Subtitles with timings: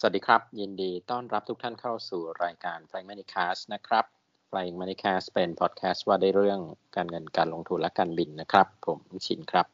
[0.00, 4.04] สวัสดีครับ ยินดีต้อนรับทุกท่านเข้าสู่รายการ Flying Money Cast นะครับ
[4.50, 6.60] Flying Money Cast เป็นพอดแคสต์ว่าได้เรื่อง
[6.96, 9.66] การเงินการลงทุนและการบินนะครับ ผมชินครับ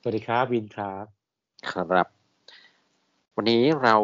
[0.00, 1.06] สวัสดีครับวินครับ
[1.72, 2.08] ครับ
[3.36, 3.96] วันนี้เรา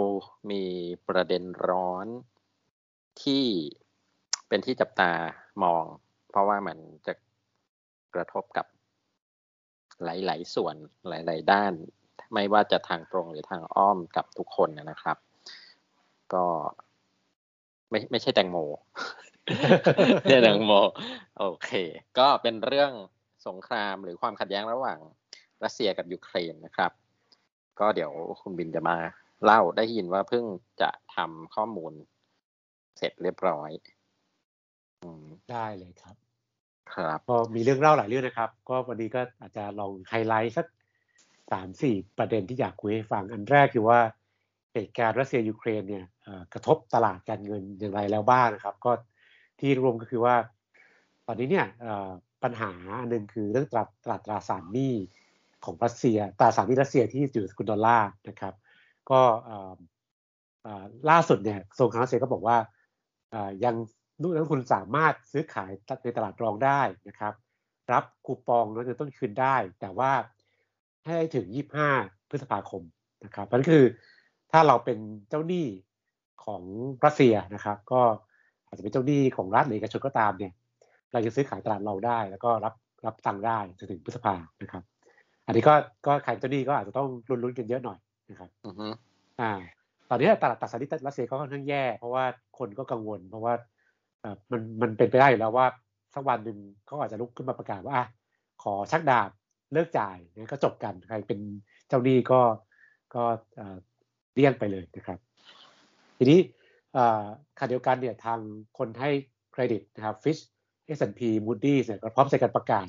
[0.50, 0.64] มี
[1.08, 2.06] ประเด็นร้อน
[3.22, 3.44] ที่
[4.48, 5.12] เป็นที่จับตา
[5.62, 5.84] มอง
[6.28, 7.14] เพราะว่ามันจะ
[8.14, 8.66] กระทบกับ
[10.04, 10.74] หลาย ๆ ส่วน
[11.08, 11.72] หลาย ๆ ด้าน
[12.34, 15.18] ไม่ว่าจะทางตรงหรือทางอ้อมกับทุกคนนะครับ
[16.34, 16.44] ก็
[17.90, 18.58] ไม่ไม่ใช่แตงโม
[20.20, 20.72] ไม่ใช่แตงโม
[21.38, 21.70] โอเค
[22.18, 22.92] ก็เป็นเรื่อง
[23.46, 24.98] สงครามหรือความขัดแย้งระหว่าง
[25.64, 26.92] รัสเซียกับยูเครนนะครับ
[27.80, 28.96] ก็เดี๋ยวคุณบินจะมา
[29.44, 30.44] เล่าได้ยินว่าเพิ่ง
[30.80, 31.92] จะทำข้อมูล
[32.98, 33.70] เสร็จเรียบร้อย
[35.02, 36.16] อืมได้เลยครับ
[36.94, 40.66] ครับก็มีเรื่องเล่าหลายเรื่องนะครับ ก็วันนี้ก็อาจจะลองไฮไลท์สัก
[41.52, 44.00] สามสี่ประเด็นที่อยากคุยให้ฟัง อันแรกคือว่า
[44.72, 46.04] เหตุการณ์รัสเซียยูเครนเนี่ย
[46.52, 48.92] กระทบตลาดการเงินอย่างไรแล้วบ้างนะครับ ก็
[49.60, 50.36] ที่รวมก็คือว่า
[51.26, 51.66] ตอนนี้เนี่ย
[52.42, 54.94] ปัญหาอันหนึ่งคือเรื่องตลาดตลาดตราสารหนี้
[55.64, 58.54] ของรัสเซียตราสารหนี้รัสเซียที่อยู่สกุลดอลลาร์นะครับ
[59.10, 59.20] ก็
[61.10, 62.56] ล่าสุดเนี่ยกระทรวงการคลังรัสเซียก็บอกว่า
[63.64, 63.74] ยัง
[64.20, 65.70] นักลงทุนสามารถซื้อขาย
[66.04, 67.34] ในตลาดรองได้นะครับ
[67.92, 70.12] รับคูปองแล้วเงินต้นคืนได้ แต่ว่า
[71.06, 71.46] ให้ถึง
[71.90, 72.82] 25 พฤษภาคม
[73.24, 73.84] นะครับนั่นคือ
[74.52, 75.66] ถ้าเราเป็นเจ้าหนี้
[76.44, 76.62] ของ
[77.04, 78.00] รัสเซียนะครับ ก็
[78.66, 80.52] อาจจะเป็นเจ้าหนี้ของรัฐหรือเอกชนก็ตามเนี่ย
[81.12, 82.74] เราจะซื้อขายตลาดเราได้ แล้วก็รับ
[83.06, 84.82] รับตังค์ได้จนถึงพฤษภานะครับ
[85.46, 85.74] อันนี้ก็
[86.06, 87.98] ก็ใครเป็นเจ้าหนี้ก็อาจจะต้องลุ้นๆกันเยอะหน่อย
[88.30, 88.86] นะครับอือฮึ
[89.40, 89.52] อ่า
[90.10, 92.24] ตอนนี้ตลาดตราสารหนี้รัสเซียก็ค่อนข้างแย่ เพราะว่า
[92.58, 93.54] คนก็กังวล เพราะว่า
[94.20, 95.66] เอ่อมันมันเป็นไปได้อยู่แล้วว่า
[96.14, 98.06] สักวันหนึ่งเขาอาจจะลุกขึ้นมาประกาศว่าอะ
[98.62, 99.30] ขอชักดาบ
[99.72, 101.40] เลิกจ่ายนะก็จบกันใครเป็น
[101.88, 102.40] เจ้าหนี้ก็
[103.14, 103.24] ก็
[104.38, 105.18] เอ่อเลี่ยงไปเลยนะครับ
[106.18, 106.40] ทีนี้
[106.94, 107.24] เอ่อ
[107.58, 108.40] ขณะเดียวกันเนี่ยทาง
[108.78, 109.10] คนให้
[109.52, 110.42] เครดิตนะครับ Fitch
[110.98, 112.86] S&P Moody's เนี่ยก็พร้อมใจกันประกาศ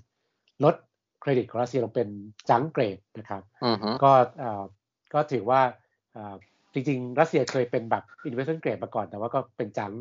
[0.63, 0.75] ลด
[1.21, 2.07] เครดิตของรัสเซียลงเป็น
[2.49, 4.63] จังเกรดนะครับอือฮึก็เอ่อ
[5.13, 5.61] ก็ถือว่า
[6.13, 6.35] เอ่อ
[6.73, 9.91] จริงๆ รัสเซียเคยเป็นแบบ investment grade มาก่อน แต่ว่าก็เป็นจัง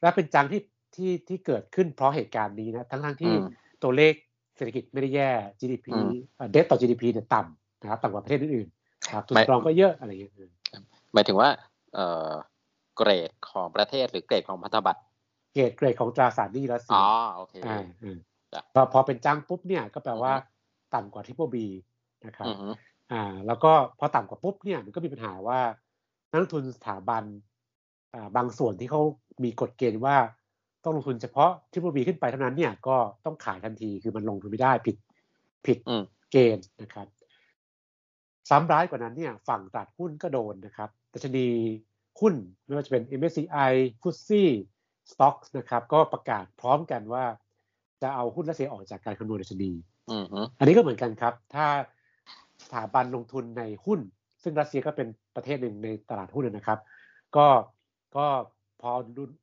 [0.00, 0.62] และเป็นจังที่
[0.96, 3.44] ที่ที่เกิดขึ้นเพราะเหตุการณ์นี้นะทั้งทั้งๆที่อืม
[3.82, 4.14] ตัวเลข
[4.56, 5.30] เศรษฐกิจไม่ได้แย่
[5.60, 6.10] GDP อืม
[6.52, 10.50] เดตต่อ GDP เนี่ยต่ำนะครับต่ำกว่าประเทศอื่นๆครับทุนไม่สำรองก็เยอะอะไรอย่างเงี้ยเออ
[11.14, 11.50] หมายถึงว่า
[11.94, 12.32] เอ่อ
[12.96, 15.00] เกรดของประเทศหรือเกรดของพันธบัตร
[15.52, 17.04] เกรดเกรดของตราสารหนี้รัสเซีอ๋ยอ
[17.36, 18.18] โอเคอ่าอืม
[18.52, 20.54] จ้ะพอพอเป็นจังปุ๊บเนี่ยก็แปลว่าอือฮึ
[20.94, 21.56] ต่ำกว่า triple B
[22.26, 22.68] นะครับอือฮึ
[23.12, 25.60] อ่า แล้วก็พอต่ำกว่าปุ๊บเนี่ยมันก็มีปัญหาว่า
[26.30, 27.24] นักลงทุนสถาบัน
[28.14, 29.00] อ่าบางส่วนที่เขา
[29.44, 30.16] มีกฎเกณฑ์ว่า
[30.84, 34.96] ต้องลงทุนเฉพาะที่บีขึ้นไปเท่านั้นเนี่ยก็ต้องขายทันทีคือมันลงทุนไม่ได้ผิด
[35.66, 37.06] ผิดอืมเกณฑ์นะครับ
[38.50, 41.46] ซ้ำร้ายกว่านั้นเนี่ย ฝั่งตลาดหุ้นก็โดนนะครับ ดัชนี
[42.20, 44.42] หุ้นไม่ว่าจะเป็น MSCI f t s e
[45.10, 47.24] Stocks นะครับ ก็ประกาศพร้อมกันว่า
[48.02, 49.72] จะเอาหุ้นรัสเซียออกจากการคำนวณดัชนี
[50.12, 51.66] อือฮึอันนี้ก็เหมือนกันครับ ถ้า
[52.64, 54.00] สถาบันลงทุนในหุ้น
[54.42, 56.78] ซึ่งรัสเซียก็เป็นประเทศหนึ่งในตลาดหุ้นนะครับ
[57.36, 57.46] ก็
[58.16, 58.26] ก็
[58.82, 58.90] พอ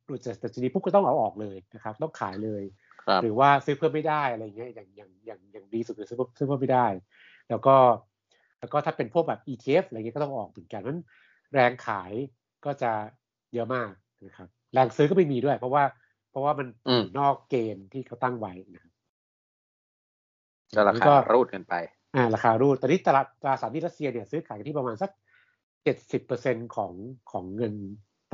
[0.08, 2.62] ดูจากดัชนีปุ๊บก็ต้องเอาออกเลยนะครับต้องขายเลย
[3.02, 6.86] ครับหรือว่าซื้อเพิ่มไม่ได้อะไรเงี้ยอย่างอย่างอย่างอย่างดีสุดคือซื้อเพิ่มซื้อเพิ่มไม่ได้
[7.50, 7.76] แล้วก็
[8.60, 11.00] แล้วก็ถ้าเป็นพวกแบบ ETF อะไรเงี้ยก็ต้องออกเหมือนกันนั้น
[11.54, 12.12] แรงขาย
[12.64, 12.92] ก็จะ
[13.54, 13.90] เยอะมาก
[14.26, 15.84] นะครับ แรงซื้อก็ไม่มีด้วย เพราะว่า
[16.30, 18.92] เพราะว่ามันอืมนอกเกณฑ์ที่เขาตั้งไว้นะครับ
[20.76, 21.74] ก็รานี่คาก็รูดกันไป
[22.16, 25.10] อ่า ราคารูดตอนนี้ตลาดตราสารหนี้รัสเซียเนี่ยซื้อขายกันที่ประมาณสัก
[25.84, 26.92] เจ็ดสิบเปอร์เซ็นของ
[27.30, 27.74] ของเงิน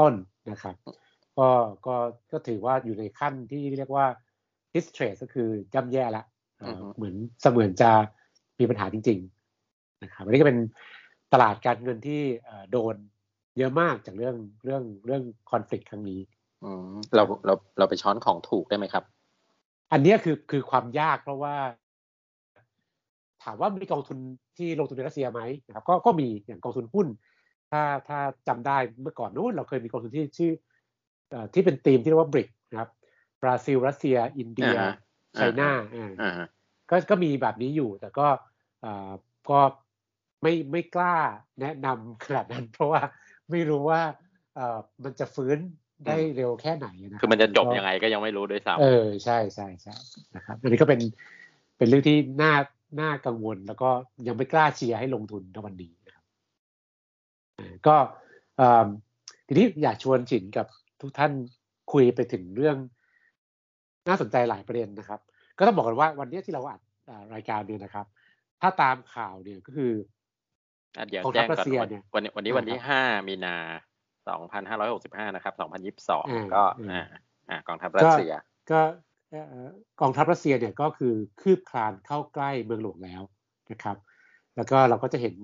[0.01, 0.15] ต้น
[0.51, 0.77] นะครับ
[1.39, 1.49] ก็
[1.87, 1.95] ก็
[2.33, 4.07] ก็ถือว่าอยู่ในขั้นที่เรียกว่า
[4.75, 6.25] distress ก็คือย่ำแย่ละ
[6.59, 7.91] เอ่อออฮึเหมือนเสมือนจะ
[8.59, 9.19] มีปัญหาจริง
[9.61, 10.59] ๆ นะครับอันนี้ก็เป็น
[11.33, 12.97] ตลาดการเงินที่เอ่อโดน
[13.59, 16.21] เยอะมากจากเรื่องเรื่องเรื่องคอน FLICT ครั้งนี้
[16.63, 19.05] อืมเราเราเราไปช้อนของถูกได้ไหมครับ
[19.93, 21.57] อันเนี้ยคือคือความยากเพราะว่า
[23.45, 24.19] ถามว่ามีกองทุน
[24.59, 27.07] ที่ลงทุนในรัสเซียไหมนะครับ ก็ก็มีอย่างกองทุนหุ้น
[27.71, 30.53] ถ้าถ้าจำได้เมื่อก่อนนู้นเราเคยมีกองทุนที่ชื่อ
[31.31, 32.91] เอ่อที่เป็นธีมที่เรียกว่าบริกนะครับ
[33.43, 34.97] บราซิล รัสเซีย อินเดียอ่าฮะ
[35.35, 36.49] ไชน่าอ่าอ่าฮะ
[36.91, 38.27] ก็ก็มีแบบนี้อยู่ แต่ก็
[38.83, 39.11] เอ่อ
[39.51, 39.61] ก็
[40.43, 41.17] ไม่ไม่กล้า
[41.61, 43.01] แนะนำขนาดนั้น เพราะว่า
[43.51, 44.01] ไม่รู้ว่า
[44.55, 45.59] เอ่อมันจะฟื้น
[46.07, 49.95] ได้เร็วแค่ไหนนะรับคือมันจะจบก็ยังไงก็ยังไม่รู้ด้วยซ้ำเออใช่ใช่ใช่
[50.37, 51.01] นะครับอันนี้ก็เป็น
[51.77, 52.55] เป็นเรื่องที่น่า
[53.01, 53.91] น่ากังวลแล้วก็
[54.27, 56.25] ยังไม่กล้าเชียร์ให้ลงทุนในวันนี้นะครับ
[57.59, 57.97] อ่าก็
[58.57, 58.87] เอิ่ม
[59.47, 60.67] ทีนี้อยากชวนฉินกับ
[61.01, 61.33] ทุกท่าน
[61.93, 62.77] คุยไปถึงเรื่อง
[64.09, 65.21] น่าสนใจหลายประเด็นนะครับ
[65.59, 68.07] ก็ต้องบอกกันว่าวันนี้ที่เราอัดอ่ารายการเนี่ยนะครับ
[68.61, 69.93] ถ้าตามข่าวเนี่ยก็คือ
[70.97, 71.79] อะเดี๋ยวกองทัแจ้พงรัสก่อนเซีย
[72.15, 73.57] วันเนี่ยวันนี้วันนี้อ่าวันที่ครับห้ามีนา
[75.27, 75.55] 2565นะครับ
[76.05, 77.05] 2022ก็อ่า
[77.49, 78.33] อ่ากองทัพรัสเซีย
[78.71, 78.81] ก็
[80.01, 83.23] กองทัพรัสเซียเนี่ยก็คือคืบคลานเข้าใกล้เมืองหลวงแล้ว
[83.73, 83.97] นะครับ
[84.57, 85.35] แล้วก็เราก็จะเห็น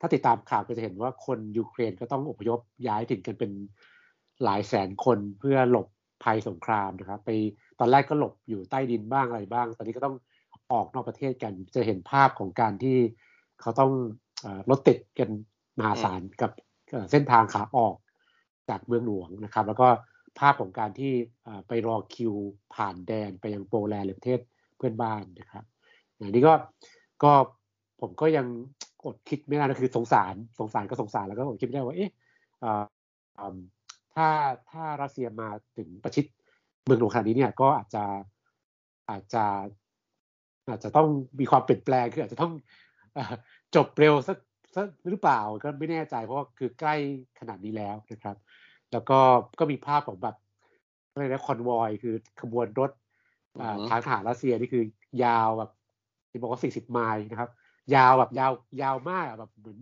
[0.00, 3.50] ถ้าติดตามข่าวก็จะเห็นว่าคนยูเครนก็ต้องอพยพย้ายถิ่นกันเป็น
[4.44, 5.86] หลายแสนคนเพื่อหลบ
[6.24, 7.30] ภัยสงครามนะครับ ไป
[7.80, 10.16] ตอนแรกก็หลบอยู่ใต้ดินบ้างอะไรบ้าง ตอนนี้ก็ต้อง
[10.72, 12.98] ออกนอกประเทศกันจะเห็นภาพของการที่
[13.60, 13.92] เขาต้อง
[14.70, 15.30] รถติดกัน
[15.78, 16.50] มหาศาลกับ
[17.10, 17.94] เส้นทางขาออก
[18.70, 19.88] จากเมืองหลวงนะครับ แล้วก็
[20.38, 21.12] ภาพของการที่
[21.68, 22.32] ไปรอคิว
[22.74, 24.40] ผ่านแดนไปยังโปแลนด์หรือประเทศ
[24.76, 25.64] เพื่อนบ้านนะครับ
[26.16, 26.54] อันนี้ก็
[27.22, 27.32] ก็
[28.00, 28.46] ผมก็ยัง
[29.04, 32.10] อดคิดไม่ได้นะคือสงสารสงสารก็สงสารแล้วก็อดคิดไม่ได้ว่าเอ๊ะ
[34.14, 34.26] ถ้า
[34.70, 36.24] ถ้ารัสเซียมาถึงประชิด
[36.84, 38.04] เมืองหลวงขนาดนี้เนี่ยก็อาจจะ
[39.10, 39.44] อาจจะ
[40.68, 41.08] อาจจะต้อง
[41.40, 42.52] มีความเปลี่ยนแปลงคืออาจจะต้อง
[43.76, 44.38] จบเร็วสัก
[44.76, 46.94] สักหรือเปล่าก็ไม่แน่ใจเพราะว่าคือใกล้
[47.40, 48.36] ขนาดนี้แล้วนะครับ
[48.92, 49.18] แล้วก็
[49.58, 50.36] ก็มีภาพของแบบ
[51.10, 52.90] อะไรนะคอนวอยคือขบวนรถ
[53.90, 54.84] ทางทหารรัสเซียนี่คือ
[55.24, 55.70] ยาวแบบ
[56.30, 57.50] ที่บอกว่าสี่สิบไมล์นะครับ
[57.94, 59.78] ยาวแบบยาวยาวมากแบบเหมือน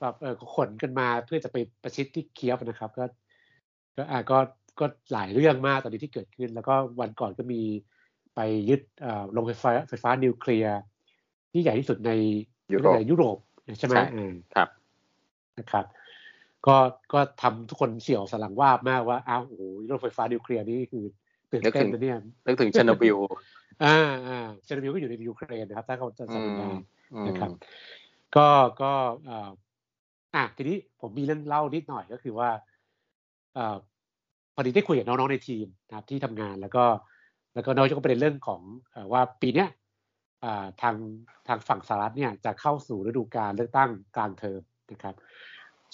[0.00, 3.04] แบบเออขนกันมาเพื่อจะไปประชิดที่เคียฟนะครับ ก็
[3.96, 4.38] ก็อ่าก็
[4.80, 7.62] ก็หลายเรื่องมากตอนนี้ที่เกิดขึ้น แล้วก็วันก่อนก็มี
[8.34, 8.80] ไปยึด
[9.32, 10.76] โรงไฟฟ้าไฟฟ้านิวเคลียร์
[11.52, 12.12] ที่ใหญ่ที่สุดใน
[12.72, 13.36] ยุโรปยุโรป
[13.78, 13.94] ใช่ไหม
[14.54, 14.68] ครับ
[15.58, 15.84] นะครับ
[16.66, 16.76] ก็
[17.12, 21.04] ก็ทำทุกคนเสียวสันหลังวาบมากว่าอ้าวโอ้โหโรงไฟฟ้านิวเคลียร์นี่คือ
[21.52, 23.16] ตื่นเต้นนะเนี่ยนึกถึงเชอร์โนบิล
[23.84, 26.68] อ่าอ่าเชอร์โนบิลก็อยู่ในยูเครนนะครับ ถ้าเขาจะสัญญา
[27.28, 27.50] นะครับ
[28.36, 28.48] ก็
[28.82, 28.92] ก็
[29.28, 29.50] อ่า
[30.34, 32.50] อะทีนี้ผมมีเรื่องเล่านิดหน่อยก็คือว่า
[33.56, 33.76] อ่า
[34.54, 36.84] พอดีได้คุยกับน้องๆในทีมนะครับที่ทำงานแล้วก็
[37.54, 38.60] แล้วก็น้อยก็ประเด็นเรื่องของ
[39.12, 39.68] ว่าปีเนี้ย
[40.82, 40.96] ทาง
[41.48, 44.60] ทางฝั่งสหรัฐเนี่ยจะเข้าสู่ฤดูกาลเลือกตั้งกลางเทอม
[44.92, 45.14] นะครับ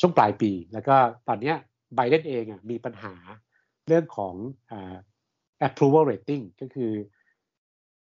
[0.01, 0.97] ช่วงปลายปี แล้วก็
[1.29, 1.53] ตอนนี้
[1.97, 3.15] ไบเดนเองอะมีปัญหา
[3.89, 4.35] เรื่องของ
[4.71, 4.95] อ่า
[5.67, 6.93] approval rating ก็คือ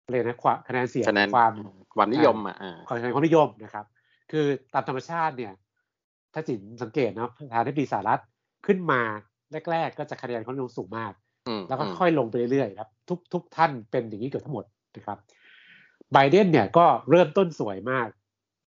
[0.03, 1.53] อะไรนะความคะแนนเสียงความ
[1.95, 2.55] ความนิยมอะ
[2.87, 3.85] ความความนิยมนะครับ
[4.31, 5.53] คือตามธรรมชาติเนี่ย
[6.33, 8.21] ถ้าจินสังเกตนะประธานาธิบดีสหรัฐ
[8.65, 9.01] ขึ้นมา
[9.71, 11.13] แรก ๆ ก็จะคะแนนเขานิยมสูงมาก
[11.69, 14.65] แล้วก็ค่อยลงไปเรื่อยๆครับ ทุกทุกท่านเป็นอย่างนี้เกือบทั้งหมด
[14.95, 15.17] นะครับ
[16.13, 18.07] ไบเดนเนี่ยก็เริ่มต้นสวยมาก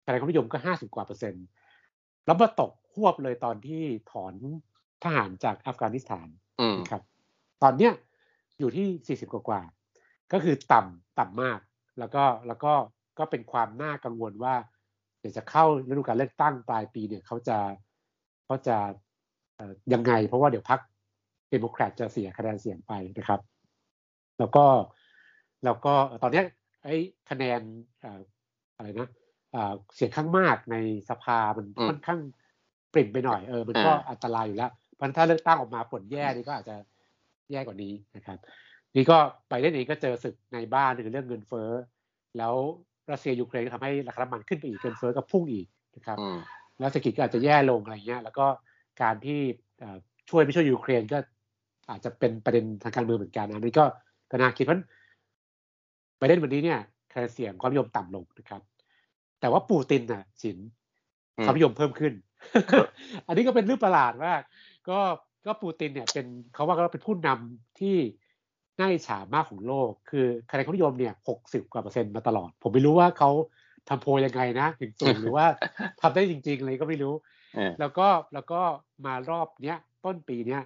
[0.06, 1.46] คะแนนความนิยมก็ห้าสิบกว่าเปอร์เซ็นต์
[2.26, 4.34] แล้วมาตกควบเลยตอนที่ถอน
[5.04, 6.28] ทหารจากอัฟกานิสถาน
[6.90, 7.04] ครับ
[7.64, 7.94] ตอนเนี้ย
[8.60, 9.62] อยู่ที่สี่สิบกว่า
[10.34, 11.60] ก็คือต่ำต่ำมาก
[12.00, 12.74] แล้วก็แล้วก็
[13.20, 14.56] ก็เป็นความน่ากังวลว่า
[15.20, 17.58] เดี๋ยวจะเข้าฤดูการเลือกตั้งปลายปีเนี่ยเขาจะ
[18.46, 18.78] เขาจะ
[19.94, 20.80] ยังไง เพราะว่าเดี๋ยวพรรค
[21.50, 23.42] เดโมแครตจะเสียคะแนนเสียงไปนะครับ
[24.40, 24.66] แล้วก็
[25.66, 25.94] แล้วก็
[26.24, 26.44] ตอนนี้
[26.86, 26.96] ไอ้
[27.30, 27.62] คะแนน
[28.78, 29.10] อะไรนะ
[29.96, 30.76] เสียงข้างมากใน
[31.10, 32.20] สภามันค่อนข้าง
[32.94, 36.76] ปริ่มไปหน่อยเออมันก็อันตรายอยู่แล้วเพราะถ้าเลือกตั้งออกมาผลแย่นี่ก็อาจจะ
[37.52, 38.38] แย่กว่านี้นะครับ
[38.96, 39.18] นี่ก็
[39.50, 41.70] ไบเดนเองก็เจอศึกในบ้านคือเรื่องเงินเฟ้อ
[42.38, 42.54] แล้ว
[43.12, 46.18] รัสเซียยูเครนก็ทำให้ราคาน้ำมันขึ้นไปอีกเงินเฟ้อก็พุ่งอีกนะครับ
[46.80, 48.46] แล้วเศรษฐกิจก็อาจจะแย่ลงอะไรเงี้ย แล้วก็
[49.02, 49.40] การที่
[50.30, 51.18] ช่วยไม่ช่วยยูเครนก็
[51.90, 53.86] อาจจะเป็นประเด็นทางการเมืองเหมือนกันอันนี้ก็
[54.32, 54.82] ก็น่าคิดเพราะไบ
[56.28, 56.80] เดนวันนี้เนี่ย
[57.14, 58.62] คะแนนเสียงความนิยมต่ำลงนะครับ
[59.40, 60.58] แต่ว่าปูตินน่ะสิน
[61.44, 62.14] ความนิยมเพิ่มขึ้น
[63.28, 64.42] อันนี้ก็เป็นเรื่องประหลาดมาก
[64.90, 65.00] ก็
[65.46, 67.98] ก็ปูตินเนี่ยเป็นเขาว่าเขาเป็นผู้นำที่
[68.80, 73.30] น่าอิจฉามากของโลก คือคะแนนความนิยมเนี่ยหกสิบกว่าเปอร์เซ็นต์มาตลอด ผมไม่รู้ว่าเขา
[73.90, 75.46] ทำโพยังไงนะถึงสูงหรือว่า
[76.02, 77.14] ทำได้จริงๆเลยก็ไม่รู้
[77.80, 78.62] แล้วก็แล้วก็
[79.06, 80.62] มารอบเนี้ยต้นปีเนี้ย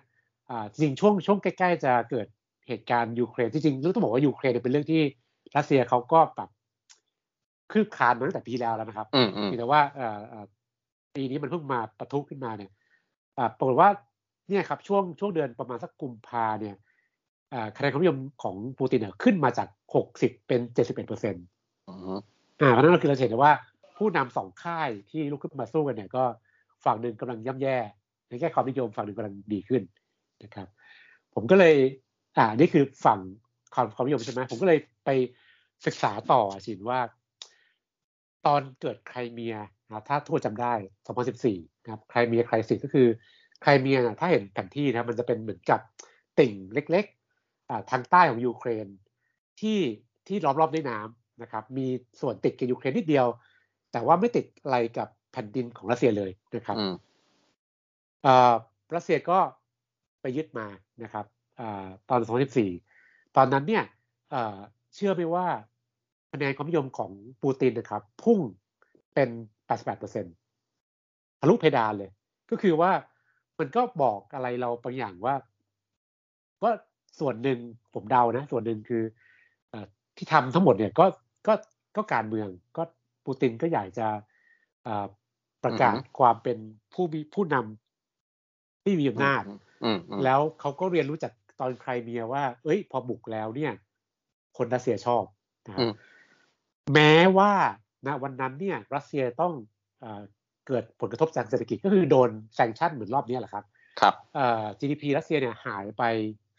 [0.49, 2.27] อ่าจริงช่วงช่วงใกล้ ๆ จะเกิด
[2.67, 5.01] เหตุการณ์ยูเครนที่จริงต้องบอกว่ายูเครนเป็นเรื่องที่
[5.57, 6.49] รัสเซียเขาก็แบบ
[7.71, 9.07] คืบคลานมาตั้งแต่ปีแล้วแล้วนะครับ
[9.59, 9.81] แต่ว่า
[11.15, 12.71] ปีนี้มันเพิ่งมาปะทุขึ้นมาเนี่ย
[13.57, 13.89] ปรากฏว่า
[14.49, 16.75] เนี่ยครับช่วงช่วงเดือนประมาณสักกุมภาเนี่ย
[17.77, 21.45] คะแนนความนิยมของปูตินเนี่ยขึ้นมาจากหกสิบเป็นเจ็ดสิบเอ็ดเปอร์เซ็นต์
[22.61, 23.53] อ่าเพราะนั้นเราคือเราเห็นว่า
[23.97, 26.23] ผู้นำสองค่ายที่ลุกขึ้นมาสู้กันเนี่ยก็
[26.85, 27.77] ฝั่งหนึ่งกำลังย่ำแย่
[28.27, 29.81] ในแง่ความนิยมฝั่งหนึ่งกำลังดีขึ้น
[30.43, 30.67] นะครับ
[31.33, 31.75] ผมก็เลย
[32.37, 33.19] อ่านี่คือฝั่ง
[33.73, 35.09] ความความนิยมใช่ไหมผมก็เลยไป
[35.85, 36.99] ศึกษาต่อสินว่า
[38.45, 39.55] ตอนเกิดใครเมีย
[39.87, 40.73] นะถ้าทั่วจำได้
[41.29, 43.07] 2014นะครับใครเมียใครสิก็คือ
[43.61, 45.79] ใครเมียนะถ้าเห็นแผนที่นะมันจะเป็นเหมือนกับ
[46.39, 48.87] ติ่งเล็กๆทางใต้ของยูเครน
[49.61, 49.79] ที่
[50.27, 51.87] ที่ล้อมรอบด้วยน้ำนะครับ มี
[52.21, 53.27] ส่วนติดกับยูเครนนิดเดียว
[53.91, 56.77] แต่ว่าไม่ติดอะไรกับแผ่นดินของรัสเซียเลยนะครับ
[58.95, 59.39] รัสเซียก็
[60.21, 60.67] ไปยึดมา
[61.03, 61.25] นะครับ
[61.59, 61.61] อ
[62.09, 62.88] ตอน 2014
[63.35, 63.83] ตอนนั้นเนี่ย
[64.95, 65.47] เชื่อไหมว่า
[66.31, 67.11] คะแนนความนิยมของ
[67.43, 68.39] ปูตินนะครับ พุ่ง
[69.13, 69.29] เป็น
[69.95, 72.11] 88%ทะลุเพดานเลย
[72.49, 72.91] ก็คือว่า
[73.59, 75.35] มันก็บอกอะไรเราบางอย่างว่า
[76.63, 76.71] ว่า
[77.19, 77.59] ส่วนหนึ่ง
[77.93, 79.03] ผมเดานะ ส่วนหนึ่งคือ
[79.73, 79.75] อ
[80.17, 81.05] ที่ทำทั้งหมดเนี่ยก็
[81.47, 81.53] ก็
[81.95, 82.83] ก็การเมือง ก็
[83.25, 84.07] ปูตินก็อยากจะ
[85.63, 86.57] ประกาศความเป็น
[86.93, 89.43] ผู้มีผู้นำที่มีอำนาจ
[90.23, 93.73] แล้วเขาก็เรียนรู้จาก ตอนใครเมียว่า เอ้ย พอบุกแล้วเนี่ย
[94.57, 95.23] คนรัสเซียชอบ
[95.67, 95.87] นะครับ
[96.93, 97.51] แม้ว่า
[98.07, 99.53] ณวันนั้นเนี่ย รัสเซียต้อง
[100.67, 103.65] เกิดผลกระทบทางเศรษฐกิจก็คือโดน sanction เหมือนรอบนี้แหละครับ
[103.99, 104.13] ครับ
[104.79, 106.03] GDP รัสเซียเนี่ยหายไป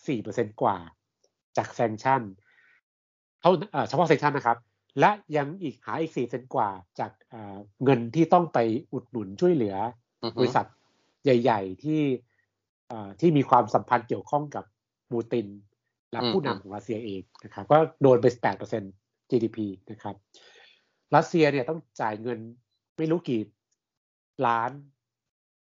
[0.06, 0.76] สี่เปอร์เซ็นกว่า
[1.56, 2.22] จาก sanction
[3.40, 3.52] เท่า
[3.88, 4.58] เฉพาะ sanction นะครับ
[5.00, 7.10] และยังอีกหายอีกสี่เปอร์เซ็นกว่าจาก
[7.84, 8.58] เงินที่ต้องไป
[8.92, 9.76] อุดหนุนช่วยเหลือ
[10.38, 10.66] บริษัท
[11.24, 12.02] ใหญ่ ๆ ที่
[13.20, 14.64] ที่มีความสัมพันธ์เกี่ยวข้องกับ
[15.12, 15.48] ปูติน
[16.12, 18.82] และผู้นำของรัสเซียเองนะครับก็โดนไปแปดเปอร์เซ็น
[19.30, 19.58] GDP
[19.90, 20.14] นะครับ
[21.16, 22.38] รัสเซียเนี่ยต้องจ่ายเงิน
[22.96, 23.42] ไม่รู้กี่
[24.46, 24.70] ล้าน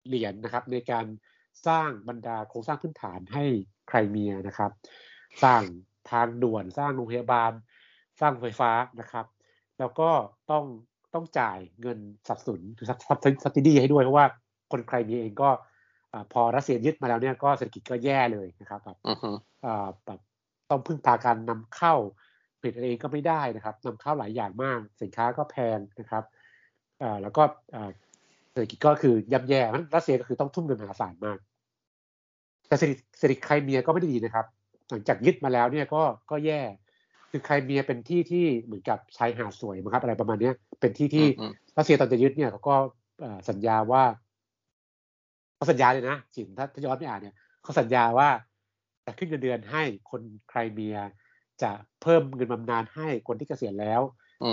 [0.07, 1.07] เหรียญนนะครับ ในการ
[1.67, 3.45] สร้างบรรดาโครงสร้างพื้นฐานให้
[3.89, 4.71] ไครเมียนะครับ
[5.43, 5.63] สร้าง
[6.11, 7.53] ทางด่วนสร้างโรงพยาบาล
[8.21, 9.27] สร้างไฟฟ้านะครับ
[9.79, 10.11] แล้วก็
[10.51, 10.65] ต้อง
[11.15, 11.99] ต้องจ่ายเงิน
[12.29, 14.27] สับสนหรือซับซิดีให้ด้วยเพราะว่า
[14.73, 15.51] คนไครเมียเองก็
[16.33, 18.97] พอรัสเซียยึดมาแล้วเนี่ยก็เศรษฐกิจก็แย่เลยนะครับแบบ
[20.07, 20.21] แบบ
[20.71, 21.95] ต้องพึ่งพาการนำเข้า
[22.61, 26.25] ผลิตเองก็ไม่ได้นะครับนำเข้าหลายอย่างมากสินค้าก็แพงนะครับ
[27.23, 27.43] แล้วก็
[28.53, 29.61] เศรษฐกิจก็คือยับแย่
[29.95, 31.39] รัสเซียก็คือต้องทุ่มเงินมหาศาลมาก
[32.69, 34.47] แต่เศรษฐกิจไครเมียก็ไม่ได้ดีนะครับ
[34.91, 36.63] หลังจากยึดมาแล้วเนี่ยก็ก็แย่
[37.31, 41.27] คือไครเมียเป็นที่ที่เหมือนกับชายหาดสวยนะครับอะไรประมาณนี้เป็นที่ที่
[41.77, 42.77] รัสเซียตอนจะยึดเนี่ยเขาก็
[43.49, 44.03] สัญญาว่า
[45.57, 48.29] เขาสัญญาเลยนะจินถ้าถ้าย้อนไม่อ่านเนี่ยเขาสัญญาว่า
[49.07, 50.97] จะขึ้นเงินเดือนให้คนไครเมีย
[51.63, 51.71] จะ
[52.03, 54.01] เพิ่มเงินบำนาญให้คนที่เกษียณแล้ว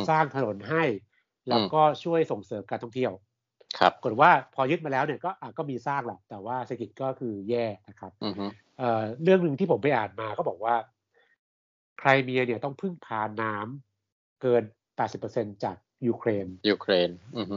[0.09, 0.83] สร้างถนนให้
[1.49, 3.13] แล้วก็ช่วยส่งเสริมการท่องเที่ยว
[3.79, 8.11] ครับกดว่าพอยึดมาแล้วเนี่ยก็ก็มีสร้างแหละแต่ว่าเศรษฐกิจก็คือแย่นะครับ
[9.23, 10.75] เรื่องหนึ่งที่ผมไปอ่านมาก็บอกว่า
[11.99, 14.63] ไครเมียเนี่ยต้องพึ่งพาน้ำเกิน
[15.13, 15.75] 80%จาก
[16.07, 17.09] ยูเครนยูเครน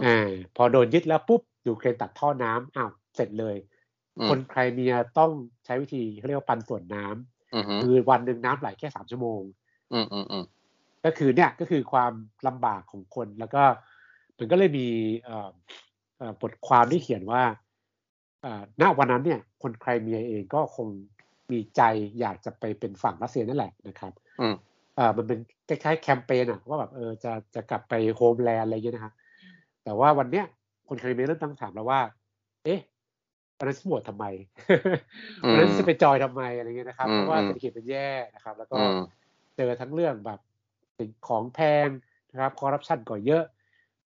[0.07, 3.57] อ่าพอโดนยึดแล้วปุ๊บยูเครนตัดท่อน้ำอ้าว เสร็จเลย
[4.29, 5.31] คนไครเมียต้อง
[5.65, 9.41] ใช้วิธีเขาเรียกว่าปันส่วนน้ำคือวันหนึ่งน้ำไหลแค่สามชั่วโมง
[11.05, 12.13] ก็คือเนี่ยก็คือความ
[12.47, 13.63] ลำบากของคนแล้วก็
[14.39, 14.89] มันก็เลยมี
[16.43, 17.43] บทความที่เขียนว่า
[18.81, 20.89] ณวันนั้นเนี่ย คนไครเมียเองก็คง
[21.51, 21.83] มีใจ
[22.21, 24.13] อยากจะไปเป็นฝั่งรัสเซียนั่นแหละนะครับ
[24.99, 29.15] อ่ามันเป็นคล้ายๆแคมเปญอะว่าแบบเออจะจะกลับไปโฮมแลนด์อะไรเงี้ยนะครับ
[29.85, 30.47] แต่ว่าวันเนี้ย
[30.89, 32.01] คนไครเมียเริ่มตั้งถามแล้วว่า
[32.65, 32.81] เอ๊ะ
[33.59, 34.25] วันนั้นสมวดทำไม
[35.49, 38.77] วันนั้นจะไปจอยทำไมอะไรเงี้ยนะครับเพราะว่าเศรษฐกิจมันแย่นะครับ แล้วก็
[39.57, 40.41] เจอทั้งเรื่องแบบ
[40.99, 41.89] สิ่งของแพง
[42.33, 43.45] นะครับคอร์รัปชันก็เยอะ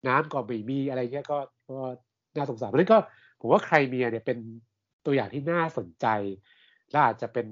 [0.06, 1.38] น้ำก็ไม่มีอะไรเงี้ยก็
[1.70, 1.78] ก็
[2.36, 2.98] น่าสงสารเพราะนั้นก็
[3.40, 4.38] ผมว่าใครเมียเนี่ยเป็น
[5.06, 6.06] ตัวอย่างที่น่าสนใจ
[6.90, 7.46] และอาจจะเป็น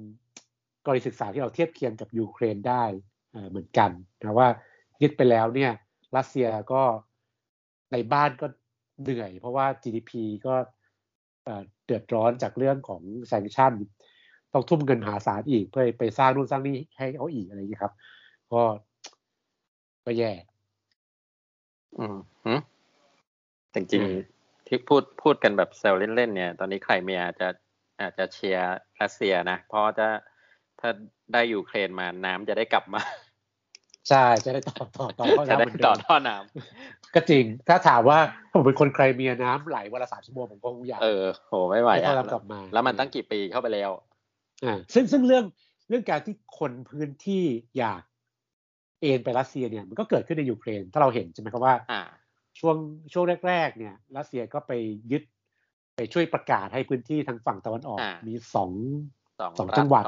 [0.85, 2.85] กรณีศึกษาที่เราเทียบเคียงกับยูเครนได้
[3.51, 3.91] เหมือนกัน
[4.21, 4.49] นะว่า
[5.03, 5.73] ยึดไปแล้วเนี่ย
[6.17, 6.83] รัสเซียก็
[7.93, 8.47] ในบ้านก็
[9.03, 10.13] เหนื่อย เพราะว่า GDP
[10.47, 10.55] ก็
[11.87, 13.73] เดือดร้อนจากเรื่องของ sanction
[14.53, 17.93] ต้องทุ่มเงินหาศาลอีกเพื่อไปสร้างนู่นสร้างนี่ให้เขาอีกอะไรอย่างนี้ครับ
[18.53, 18.63] ก็
[20.05, 20.33] ก็แย่
[21.99, 22.05] อื
[22.57, 22.61] ม
[23.75, 27.49] จริงๆที่พูดพูดกันแบบเซลเล่นๆเนี่ย ตอนนี้ไครเมียอาจจะ
[28.01, 30.09] อาจจะเชียร์รัสเซียนะ เพราะจะ
[30.81, 30.91] ถ้า
[31.33, 33.01] ได้ยูเครนมาน้ำจะได้กลับมา
[34.09, 38.19] ใช่จะได้ต่อต่อต่อจะได้ต่อท่อน้ำก็จริง ถ้าถามว่า
[38.53, 43.91] ผมเป็นคนใครเมียน้ำไหลวันละสามชั่วโมงผมก็คงอยากเออโหไม่ไหวอะกลับมา แล้วมันตั้งกี่ปีเข้าไปแล้ว
[44.65, 45.45] อ่าซึ่งซึ่งเรื่อง
[45.89, 47.45] เรื่องการที่คนพื้นที่
[47.79, 48.03] อยาก
[49.01, 52.03] เอ็นไปรัสเซียเนี่ยมันก็เกิดขึ้นในยูเครน ถ้าเราเห็นใช่ไหมครับว่าอ่า
[52.59, 52.77] ช่วง
[53.13, 54.73] ช่วงแรก ๆ เนี่ย รัสเซียก็ไป
[55.13, 55.23] ยึด
[55.97, 58.71] ไปช่วยประกาศให้พื้นที่ทางฝั่งตะวันออก มีสอง
[59.59, 60.03] สองจังหวัด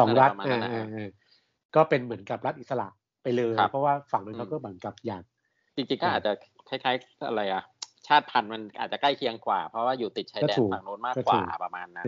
[0.00, 0.30] สองรัฐ
[1.76, 2.88] ก็เป็นเหมือนกับรัฐอิสระ
[3.26, 5.22] ไปเลย เพราะว่าฝั่งนั้นเขาก็เหมือนกับอยาก
[5.76, 6.32] จริงๆก็อาจจะ
[6.68, 7.62] คล้ายๆอะไรอะ
[8.06, 12.06] ชาติพันธุ์มันอาจจะใกล้เคียงกว่า เพราะว่าอยู่ติดชายแดนฝั่งโน้นมากกว่าประมาณนั้น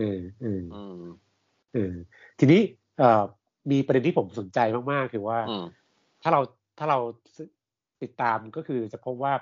[1.73, 1.95] เออ
[2.39, 2.61] ทีนี้
[2.99, 3.23] เอ่อ
[3.71, 4.59] มีประเด็นที่ผมสนใจ
[4.91, 5.39] มากๆคือว่า
[6.21, 6.41] ถ้าเรา
[6.79, 6.99] ถ้าเรา
[8.03, 9.33] ติดตามก็คือจะพบว่า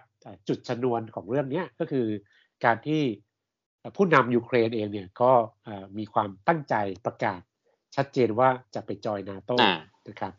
[0.48, 2.06] จุดชนวนของเรื่องนี้ก็คือ
[2.66, 3.02] การที่
[3.96, 5.32] ผู้นำยูเครนเองเนี่ยก็
[5.98, 7.42] มีความตั้งใจประกาศ
[7.96, 9.58] ชัดเจนว่าจะไปจอยนาโต้
[10.10, 10.34] นะครับ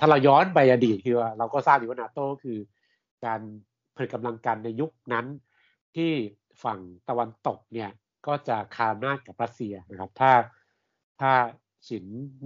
[0.00, 2.58] ถ้าเราย้อนไปอดีตคือว่าเราก็ทราบอยู่ว่านาโต้คือ
[3.24, 3.40] การ
[3.96, 5.26] ผลิตกำลังกันในยุคนั้น
[5.96, 6.12] ที่
[6.64, 7.90] ฝั่งตะวันตกเนี่ย
[8.26, 10.32] ก็จะคานาดกับรัสเซียนะครับ ถ้า
[11.20, 11.32] ถ้า
[11.88, 12.04] ฉิน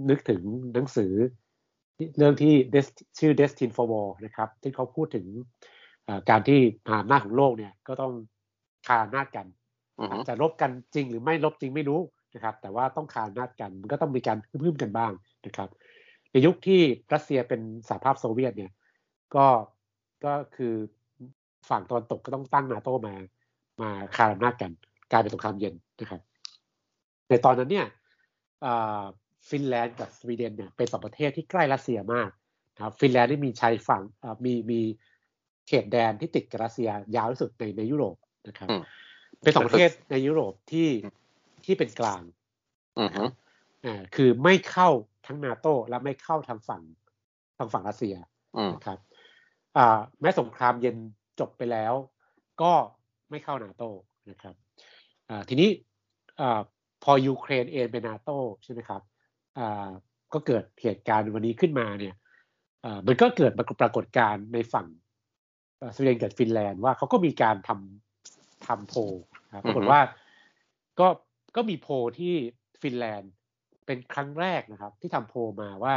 [0.09, 0.41] นึกถึง
[0.73, 1.13] หนังสือ
[2.17, 2.53] เรื่องที่
[3.19, 5.25] ชื่อ Destin for War นะครับ ที่เขาพูดถึง
[6.29, 8.13] การที่มหาอำนาจของโลกเนี่ยก็ต้อง
[8.87, 9.45] คาอำนาจกัน
[9.99, 11.99] อือฮึอาจจะลบกันจริงหรือไม่ลบจริงไม่รู้
[12.35, 15.11] นะครับ แต่ว่าต้องคานอำนาจกันมันก็ต้องมีการพึ่มๆกันบ้าง
[15.45, 15.69] นะครับ
[16.33, 16.81] ในยุคที่
[17.13, 18.71] รัสเซียเป็นสหภาพโซเวียตเนี่ย
[19.35, 19.47] ก็
[20.25, 20.73] ก็คือ
[21.69, 23.15] ฝั่งตะวันตกก็ต้องตั้งนาโตมา
[23.81, 24.71] มาคานอำนาจกัน
[25.11, 26.21] กลายเป็นสงครามเย็นนะครับ
[27.29, 27.87] ในตอนนั้นเนี่ย
[28.65, 29.03] อ่า
[29.49, 32.29] ฟินแลนด์กับสวีเดนเนี่ยเป็นสองประเทศที่ใกล้รัสเซียมาก
[32.75, 34.79] นะครับฟินแลนด์นี่มีชายฝั่งอ่ามีมี
[35.67, 38.15] เขตแดนที่ติดกับรัสเซียยาวที่สุดในในยุโรป
[38.47, 38.81] นะครับอืม
[39.41, 40.89] เป็นสองประเทศในยุโรปที่
[41.65, 42.21] ที่เป็นกลาง
[43.85, 44.89] อือฮึอ่าคือไม่เข้า
[45.27, 46.83] ทั้งนาโตและไม่เข้าทางฝั่ง
[47.57, 48.15] ทางฝั่งรัสเซีย
[48.57, 48.99] อืมนะครับ
[49.77, 50.97] อ่าแม้สงครามเย็น
[51.39, 51.93] จบไปแล้ว
[52.61, 52.73] ก็
[53.29, 53.83] ไม่เข้านาโต
[54.29, 54.55] นะครับ
[55.29, 55.69] อ่าทีนี้
[56.39, 56.59] อ่า
[57.03, 58.29] พอยูเครนเองเป็นนาโต
[58.63, 59.01] ใช่ไหมครับ
[59.57, 59.87] อ่า
[60.33, 62.15] ก็เกิดเหตุการณ์วันนี้ขึ้นมาเนี่ย
[62.85, 64.87] อ่ามันก็เกิดปรากฏการณ์ในฝั่ง
[65.79, 68.99] เอ่อสวีเดนกับฟินแลนด์ว่าเขาก็มีการทำทำโพล
[69.45, 70.01] นะครับปรากฏว่า
[70.99, 71.07] ก็
[71.55, 72.33] ก็มีโพลที่
[72.81, 73.31] ฟินแลนด์
[73.85, 75.95] เป็นครั้งแรกนะครับ ที่ทำโพลมาว่า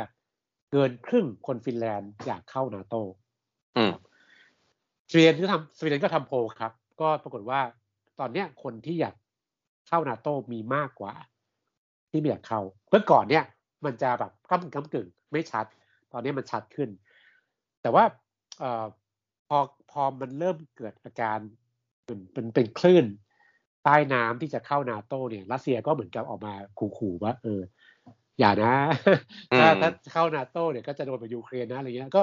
[0.72, 2.94] เกินครึ่งคนฟินแลนด์อยากเข้านาโต
[3.76, 3.92] อืม
[5.10, 7.60] สวีเดนก็ทำสวีเดนก็ทำโพลครับ ก็ปรากฏว่า
[8.20, 9.14] ตอนเนี้ยคนที่อยาก
[9.88, 11.14] เข้านาโตมีมากกว่า
[12.10, 13.44] ที่ไม่อยากเข้าเมื่อก่อนเนี่ย
[13.84, 15.66] มันจะแบบก้ำก้ำกึ่งไม่ชัด
[16.12, 16.88] ตอนนี้มันชัดขึ้น
[17.82, 18.04] แต่ว่า
[18.58, 18.84] เอ่อ
[19.48, 19.58] พอ
[19.90, 21.38] พอมันเริ่มเกิดอาการ
[22.04, 23.06] เป็นเป็นเป็นคลื่น
[23.84, 27.60] ใต้น้ำที่จะเข้านาโตเนี่ยรัสเซียก็เหมือนกับออกมาขู่ๆว่าเออ
[28.38, 28.74] อย่านะ
[29.58, 32.22] ถ้าอืมถ้าเข้านาโตเนี่ยก็จะโดนแบบยูเครนนะอะไรเงี้ยก็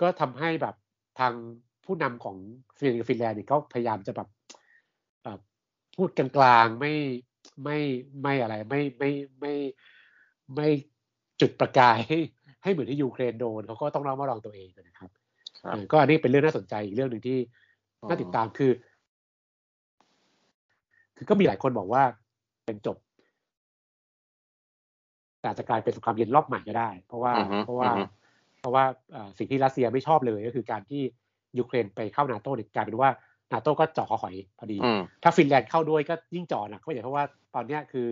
[0.00, 0.74] ก็ทำให้แบบ
[1.20, 1.32] ทาง
[1.84, 2.36] ผู้นำของ
[2.76, 4.28] สวีเดนกับฟินแลนด์เนี่ยก็พยายามจะแบบ
[5.22, 5.38] เอ่อ
[5.96, 6.28] พูดกลา
[6.64, 6.94] งๆไม่
[7.64, 7.78] ไม่
[8.22, 9.10] ไม่อะไรไม่ไม่
[9.40, 9.52] ไม่
[10.54, 10.68] ไม่
[11.40, 12.18] จุดประกายให้
[12.62, 15.10] ให้เหมือนที่ยูเครนโดนเขาก็ต้องระมัดระวังตัวเองนะครับ
[15.62, 17.38] ครับเออก็อันนี้เป็นเรื่องน่าสนใจอีกเรื่องหนึ่งที่
[18.08, 18.72] น่าติดตามคือ
[21.16, 22.02] คือก็มีหลายคนบอกว่า
[22.66, 23.03] เป็นจบแต่
[25.48, 28.02] อาจจะกลายเป็นสงครามเย็นรอบใหม่ก็ได้ เพราะว่าอือฮึเพราะว่าอือฮึ
[28.60, 31.02] เพราะว่าเอ่อสิ่งที่รัสเซียไม่ชอบเลยก็คือการที่
[31.58, 33.10] ยูเครนไปเข้านาโต้เนี่ยกลายเป็นว่า
[33.52, 38.06] นาโต้ก็จ่อคอหอยพอดีอืมถ้าฟินแลนด์เข้าด้วยก็ยิ่งจ่อหนักก็อย่างเพราะว่าตอนเนี้ยคือ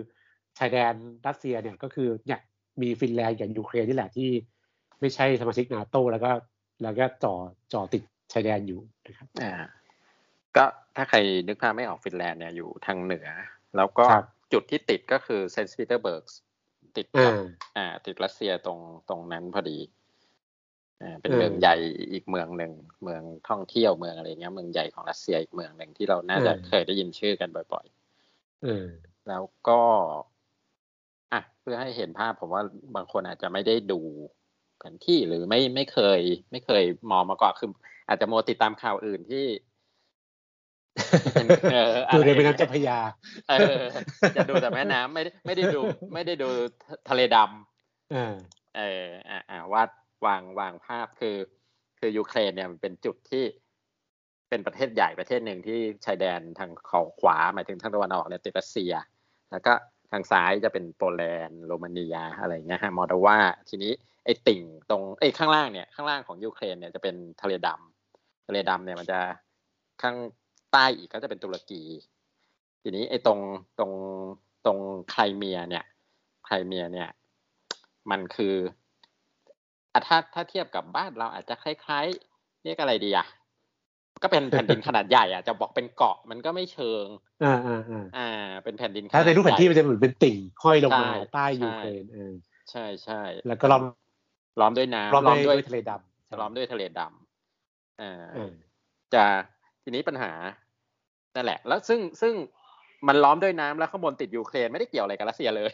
[0.59, 0.95] ชายแดน
[1.27, 2.41] รัสเซียเนี่ยก็คือเนี่ย
[2.83, 4.31] มีฟินแลนด์กับยูเครนนี่แหละที่
[5.01, 6.31] ไม่ใช่สมาชิกนาโต้แล้วก็
[6.83, 7.35] แล้วก็จ่อ
[7.73, 9.53] จ่อติดชายแดนอยู่นะครับอ่า
[10.57, 10.65] ก็
[10.97, 13.29] ถ้าใครนึกภาพไม่ออกฟินแลนด์เนี่ยอยู่ทางเหนือ
[13.77, 16.25] แล้วก็ครับจุดที่ติดก็คือเซนต์ปีเตอร์เบิร์ก
[16.97, 17.37] ติดอ่กับา
[17.77, 18.79] อ่า ติดรัสเซียตรง
[19.09, 19.79] ตรงนั้นพอดี
[21.03, 21.77] อ่าเป็นเออเมืองใหญ่
[22.13, 27.87] อีกเมืองหนึ่งเมืองท่องเที่ยวเมืองอะไรเงี้ยเมืองใหญ่ของรัสเซียอีกเมืองหนึ่งที่เราน่าจะเคยได้ยินชื่อกันบ่อย
[28.63, 29.81] เออๆแล้วก็
[31.33, 32.63] อะเพื่อให้เห็นภาพผมว่า
[32.97, 34.01] บางคนอาจจะไม่ได้ดู
[34.79, 37.71] แผนที่หรือไม่ไม่เคย ไม่เคยมองมาก่อนคือ
[38.09, 39.72] อาจจะโมวติดตามข่าวอื่นที่เอออะ
[42.15, 42.99] ดูไรในแม่น้ำเจ้าพระยา
[43.49, 43.83] เออ
[44.37, 45.81] จะดูแต่แม่น้ำไม่ได้ไม่ได้ดู
[46.15, 46.49] ไม่ได้ดู
[47.09, 48.35] ทะเลดำอ่า
[48.77, 49.91] เอออ่าอ่าวาด
[50.27, 51.37] วางวางภาพคือ
[51.99, 53.45] คือยูเครนเนี่ยมันเป็นจุดที่
[54.49, 58.93] เป็นประเทศใหญ่ประเทศหนึ่งที่ชายแดนทางขอขวาหมายถึงทางตะวันออกเนี่ยติดรัสเซีย
[59.51, 59.73] แล้วก็
[60.13, 63.93] ทางซ้ายจะเป็นโปแลนด์โรมาเนียอะไรเงี้ยฮะมอลโดวาทีนี้
[64.25, 69.21] ไอ้ติ่งตรงไอ้ยข้างล่างเนี่ยข้างล่างของยูเครนเนี่ยจะเป็นทะเลดำทะเลดำเนี่ยมันจะ
[70.03, 70.17] ข้าง
[70.73, 71.83] ใต้อีกก็จะเป็นตุรกี
[72.83, 73.41] ทีนี้ไอ้ตรง
[73.79, 73.93] ตรง
[74.67, 74.79] ตรง
[75.11, 75.85] ไครเมียเนี่ย
[76.47, 77.11] ไครเมียเนี่ย
[78.11, 78.57] มันคือ
[79.93, 83.27] อะถ้าถ้าเทียบกับบ้านเราอาจจะคล้ายๆเรียกอะไรดีอะ
[84.23, 87.07] ก็เป็นแผ่นดินขนาดใหญ่อะจะบอกเป็นเกาะมันก็ไม่เชิง
[87.45, 88.29] อ่าอ่าอ่าอ่า
[88.65, 92.35] เป็นแผ่นดินถ้าในรูปแผนที่มันใหญ่จะเหมือนเป็นติ่งห้อยลงมาใช่ใต้ใช่ยูเครนเออ
[92.71, 93.85] ใช่ใช่แล้วก็ล้อม
[94.61, 98.53] ล้อมด้วยน้ำล้อมล้อมด้ด้ววยยทะเลดำล้อมด้วยทะเลดำอ่าเออ
[99.15, 99.25] จะ
[99.83, 100.33] ทีนี้ปัญหา
[101.35, 102.35] นั่นแหละ แล้วซึ่งซึ่ง
[103.09, 105.71] มันล้อมด้วยน้ำแล้วข้างบนติดยูเครนไม่ได้เกี่ยวอะไรกับรัสเซียเลย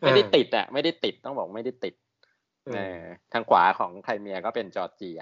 [0.00, 1.94] ไม่ได้ติดอะไม่ได้ติดต้องบอกไม่ได้ติด
[2.66, 5.20] เอเอออทางขวาของไครเมียก็เป็นจอร์เจีย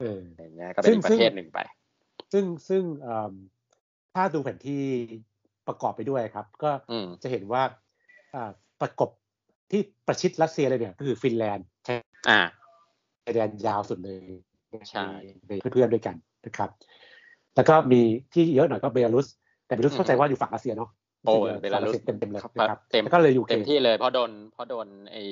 [0.00, 1.60] เอออย่างเงี้ยก็เป็นอีกซึ่งประเทศหนึ่งไป
[2.32, 3.32] ซึ่งซึ่งเอิ่ม
[4.14, 4.82] ถ้าดูแผนที่
[5.68, 7.62] ประกอบไปด้วยครับ ก็อืมจะเห็นว่า
[8.34, 8.50] อ่า
[8.80, 9.10] ประกบ
[9.70, 11.96] ที่ประชิดรัสเซียเลยเนี่ยก็คือฟินแลนด์ใช่
[12.30, 12.40] อ่า
[13.24, 14.26] ชายแดนยาวสุดเลย
[14.90, 15.06] ใช่
[15.48, 16.70] ในเพื่อนๆด้วยกันนะครับ
[17.58, 18.00] แล้วก็มี
[18.32, 19.26] ที่เยอะหน่อยก็เบลารุส
[19.66, 20.90] แต่เบลารุสเข้าใจว่าอยู่ฝั่งรัสเซียเนาะ
[21.26, 25.22] โอ้รู้สึกเบลารุสเต็มเต็มๆเลยครับนะครับเต็มแล้วก็เลยยูเครเต็มนที่เลยเพราะโดนเพราะโดนไอ้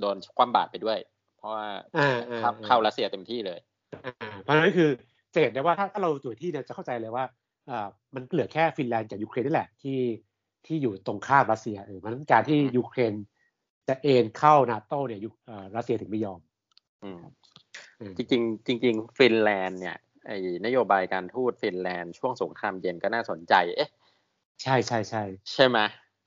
[0.00, 0.98] โดนคว่ำบาตรไปด้วย
[1.38, 1.66] เพราะว่า
[1.98, 3.58] อ่าอ่าเข้าอ่าเข้ารัสเซียเต็มที่เลย
[4.04, 4.88] อ่าเพราะฉะนั้นคือ
[5.34, 7.24] จะเห็นได้ว่าถ้าถ้าเราดูที่เนี่ยจะเข้าใจเลยว่า
[7.70, 9.98] อ่ามันเหลือแค่ฟินแลนด์กับยูเครนนี่แหละที่
[10.66, 13.12] ที่อยู่ตรงข้ามรัสเซียเออเพราะฉะนั้นการที่อืมยูเครน
[13.88, 16.40] จะเอนเข้านาโตเนี่ยยูเอ่อรัสเซียถึงไม่ยอม
[17.04, 17.20] อืม
[18.00, 23.90] อืมจริงๆจริงๆฟินแลนด์เนี่ย ไอ้นโยบายการทูตฟินแลนด์ช่วงสงครามเย็นก็น่าสนใจ เอ๊ะ
[24.62, 25.22] ใช่ใช่ใช่
[25.54, 25.78] ใช่ไหม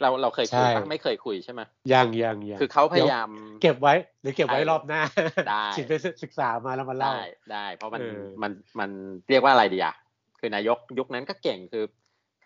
[0.01, 1.61] เราเราเคยคุยใช่ปะไม่เคยคุยใช่ไหม
[1.93, 3.29] ยังยังยังคือเขาพยายาม
[3.61, 5.01] เก็บไว้ หรือเก็บไว้ใช่รอบหน้า
[5.49, 8.89] ได้ฉินไปศึกษามาแล้วมาเล่าได้ได้ เพราะมันเออมันมัน
[9.29, 9.95] เรียกว่าอะไรดีอะ
[10.39, 11.85] คือนายกยุคนั้นก็เก่งคือ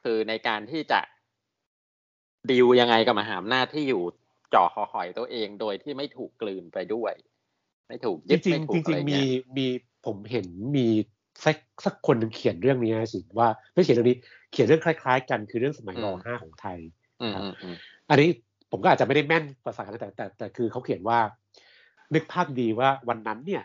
[0.04, 1.00] คือในการที่จะ
[2.52, 4.04] ดีลยังไงกับมหาอำนาจที่อยู่
[4.54, 7.14] จ่อคอหอยตัวเองโดยที่ไม่ถูกกลืนไปด้วย
[7.88, 9.26] ไม่ถูกจยึดริงไม่ถูๆจกอะริไรงๆมีเงี้ย
[9.58, 9.68] มี
[10.06, 10.88] ผมเห็นมี
[11.46, 14.18] สักสักคนหนึ่งเขียนเรื่องนี้นะสิว่าไม่เขียนเรื่องนี้
[14.52, 16.78] เขียนเรื่องคล้าย ๆ กันคือเรื่องสมัยรห้าของไทย
[17.22, 17.76] อืมอืมอืม
[18.10, 18.30] อันนี้
[18.72, 21.20] ผมก็อาจจะไม่ได้แม่นภาษาแต่แต่แต่คือเขาเขียนว่า
[22.14, 23.64] นึกภาพดีว่าวันนั้นเนี่ย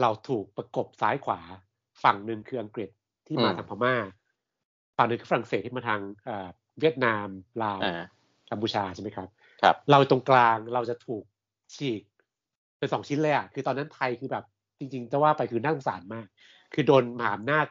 [0.00, 1.40] เราถูกประกบซ้ายขวา
[2.02, 2.90] ฝั่งหนึ่งคืออังกฤษ
[3.26, 3.94] ที่มาทางพม่า
[4.96, 6.48] ฝั่งหนึ่งคือฝรั่งเศสที่มาทางเอ่อ
[6.80, 7.26] เวียดนาม
[7.62, 8.02] ลาวอ่า
[8.50, 9.28] กัมพูชาใช่ไหมครับ
[9.62, 11.24] ครับ เราตรงกลางเราจะถูก
[11.74, 12.02] ฉีก
[12.78, 14.44] เป็นสองชิ้นเลยอะคือตอนนั้นไทยคือแบบ
[14.78, 16.26] จริงๆจะว่าไปคือน่าสงสารมาก
[16.74, 17.66] คือโดนมหาอำนาจ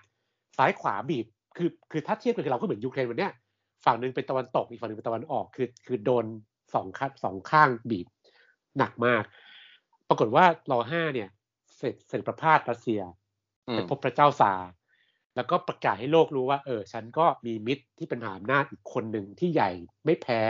[0.57, 1.25] ซ้ายขวาบีบ
[1.57, 3.33] คือคือถ้าเทียบกันคือเราก็เหมือนยูเครนวันเนี้ย
[3.85, 6.25] ฝั่งหนึ่งเป็นตะวันตกอีกฝั่งหนึ่งเป็นตะวันออก คือคือโดน
[6.73, 8.07] สองข้างสองข้างบีบ
[8.77, 9.23] หนักมาก
[10.09, 11.29] ปรากฏว่ารอห้าเนี่ย
[11.77, 13.01] เสร็จเสร็จประพาสรัสเซีย
[13.67, 14.69] อืไปมพบพระเจ้าซาร์
[15.35, 19.71] แล้วก็ประกาศให้โลกรู้ว่า เออ ฉันก็มีมิตรที่เป็นมหาอำนาจอีกคนหนึ่งที่ใหญ่
[20.05, 20.41] ไม่แพ้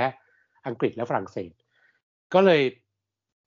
[0.67, 1.51] อังกฤษและฝรั่งเศส
[2.33, 2.61] ก็เลย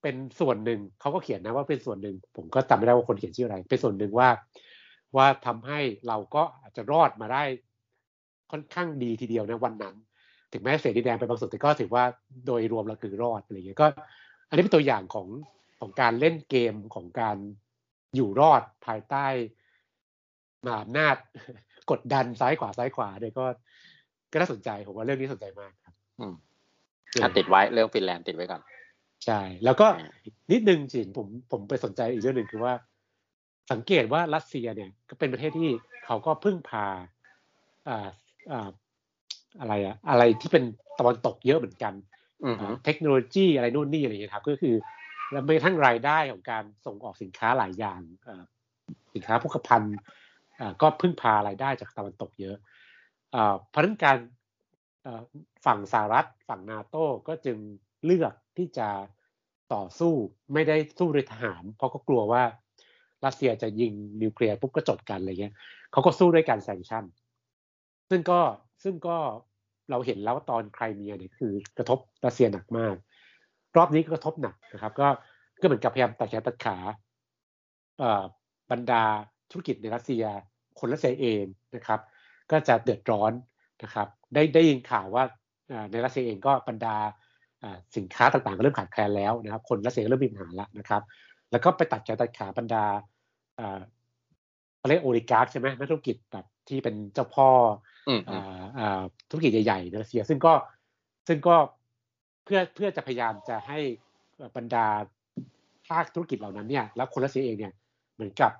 [0.02, 4.28] เป็นส่วนหนึ่งเขาก็เขียนนะว่าเป็นส่วนหนึ่ง ผมก็จำไม่ได้ว่าคนเขียนชื่ออะไร เป็นส่วนหนึ่งว่า
[5.16, 7.42] ว่าทำให้เราก็อาจจะรอดมาได้
[8.50, 9.96] ค่อนข้างดีทีเดียวนะวันนั้น
[10.52, 12.04] ถึงแม้เสียดีแดงไปบางส่วนแต่ก็ถือว่า
[12.46, 13.86] โดยรวมเราคือรอดอะไรเงี้ยก็
[14.48, 15.28] อันนี้เป็นตัวอย่างของ
[15.80, 17.36] ของการเล่นเกมของการ
[18.16, 19.26] อยู่รอดภายใต้
[20.64, 21.16] มหาอำนาจ
[21.90, 23.44] กดดันซ้ายขวาซ้ายขวาเนี่ยก็
[24.32, 26.34] ก็น่าสนใจผมว่าเรื่องนี้สนใจมากครับ อืม
[27.22, 28.62] อะติดไว้เรื่องฟินแลนด์ติดไว้ก่อน
[29.26, 30.10] ใช่แล้วก็อ่า
[30.52, 32.72] นิดนึงจินผมผมไปสนใจอีกเรื่องหนึ่งคือว่า
[33.72, 35.70] สังเกตว่ารัสเซียเนี่ยก็เป็นประเทศที่
[36.06, 36.86] เขาก็พึ่งพา
[37.88, 38.08] อ่า
[38.52, 38.68] อ่า
[39.60, 40.64] อะไรอะอะไรที่เป็น
[40.98, 41.94] ตะวันตกเยอะเหมือนกัน
[42.44, 44.74] อืมอ่าเทคโนโลยีอะไรนู่นนี่อะไรอย่างเงี้ยครับ ก็คือ
[45.30, 48.42] แล้วไม่กระทั่งรายได้ของการส่งออกสินค้าหลายอย่างอ่า
[49.14, 49.96] สินค้าโภคภัณฑ์
[50.60, 52.56] อ่าก็พึ่งพารายได้จากตะวันตกเยอะ
[53.34, 54.18] อ่าเพราะฉะนั้นการ
[55.06, 55.22] อ่า
[55.66, 57.58] ฝั่งสหรัฐฝั่งนาโต้ก็จึง
[58.04, 58.88] เลือกที่จะ
[59.74, 60.12] ต่อสู้
[60.52, 62.42] ไม่ได้สู้ด้วยทหาร เพราะก็กลัวว่า
[63.26, 65.54] รัสเซียจะยิงนิวเคลียร์ปุ๊บก็จบกันอะไรเงี้ย
[65.92, 67.04] เขาก็สู้ด้วยการแซงชั่น
[68.10, 68.40] ซึ่งก็
[68.84, 69.16] ซึ่งก็
[69.90, 72.94] เราเห็นแล้วว่าตอนไครเมียเนี่ยคือกระทบรัสเซียหนักมาก
[73.76, 75.08] รอบนี้ก็กระทบหนักนะครับ ก็
[75.60, 76.76] ก็เหมือนกับพยายามตัดแขนตัดขา
[78.70, 79.02] บรรดา
[79.50, 80.24] ธุรกิจในรัสเซีย
[80.78, 81.44] คนรัสเซียเอง
[81.76, 82.00] นะครับ
[82.50, 83.32] ก็จะเดือดร้อน
[83.82, 85.24] นะครับ ได้ได้ยินข่าวว่า
[85.90, 86.96] ในรัสเซียเองก็บรรดา
[87.96, 91.02] สินค้าต่างๆก็เริ่มขาดแคลนแล้วนะครับ คนรัสเซียก็เริ่มมีปัญหาแล้วนะครับ
[91.50, 92.84] แล้วก็ไปตัดแขนตัดขาบรรดาา
[94.78, 97.48] เขาเรียกโอลิการ์ใช่ไหมนักธุรกิจแบบที่เป็นเจ้าพ่อ
[98.08, 100.52] อืมอือ่ามอ่าธุรกิจใหญ่ๆในรัสเซีย ซึ่งก็
[101.28, 101.56] ซึ่งก็
[102.44, 103.78] เพื่อเพื่อจะพยายามจะให้
[104.56, 104.86] บรรดา
[105.88, 107.72] ภาคธุรกิจเหล่านั้นเนี่ย แล้วคนรัสเซียเองเนี่ย
[108.14, 108.52] เหมือนกับ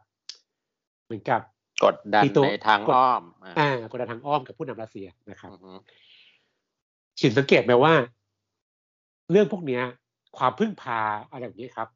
[1.04, 1.40] เหมือนกับ
[1.84, 5.78] กดดันตีตัวในทางกดอ้อมอ่าอ่ากดดันทางอ้อมกับผู้นำรัสเซียนะครับอืม
[7.20, 7.94] ฉินสังเกตไหมว่า
[9.30, 9.82] เรื่องพวกเนี้ย
[10.38, 11.88] ความพึ่งพาอะไรแบบนี้ครับ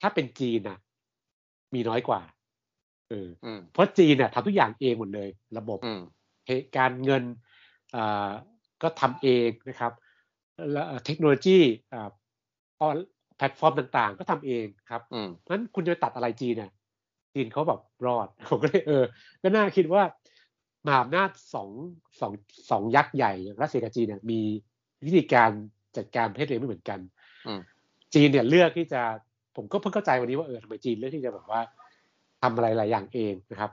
[0.00, 0.78] ถ้าเป็นจีนน่ะ
[1.76, 2.20] มีน้อยกว่า
[3.10, 6.00] เอออืมเพราะจีนน่ะทำทุกอย่างเองหมดเลย ระบบอืม
[6.46, 7.22] เหตุการเงิน
[7.96, 8.30] อ่า
[8.82, 9.92] ก็ทำเองนะครับ
[10.72, 11.58] แล้วเทคโนโลยี
[11.92, 12.08] อ่า
[12.80, 12.96] ออน
[13.36, 16.70] แพลตฟอร์มต่างๆ ก็ทำเองครับอืมเพราะฉะนั้นคุณจะไปตัดอะไรจีนเนี่ย
[17.34, 19.04] จีนเขาแบบรอดผมก็เลยเออ
[19.42, 20.02] ก็น่าคิดว่า
[20.86, 21.70] มหาอำนาจสอง
[22.20, 22.32] สอง
[22.70, 24.40] สองยักษ์ใหญ่อย่างรัสเซียกับจีนเนี่ยมี
[25.04, 25.50] วิธีการ
[25.96, 27.00] จัดการประเทศตัวเองไม่เหมือนกัน
[27.46, 27.60] อืม
[28.14, 29.02] จีนเนี่ยเลือกที่จะ
[29.56, 31.60] ผมก็เพิ่งเข้าใจวันนี้ว่าเออทำไมจีนเลือกที่จะแบบว่า
[32.42, 33.70] ทำอะไรหลายอย่างเองนะครับ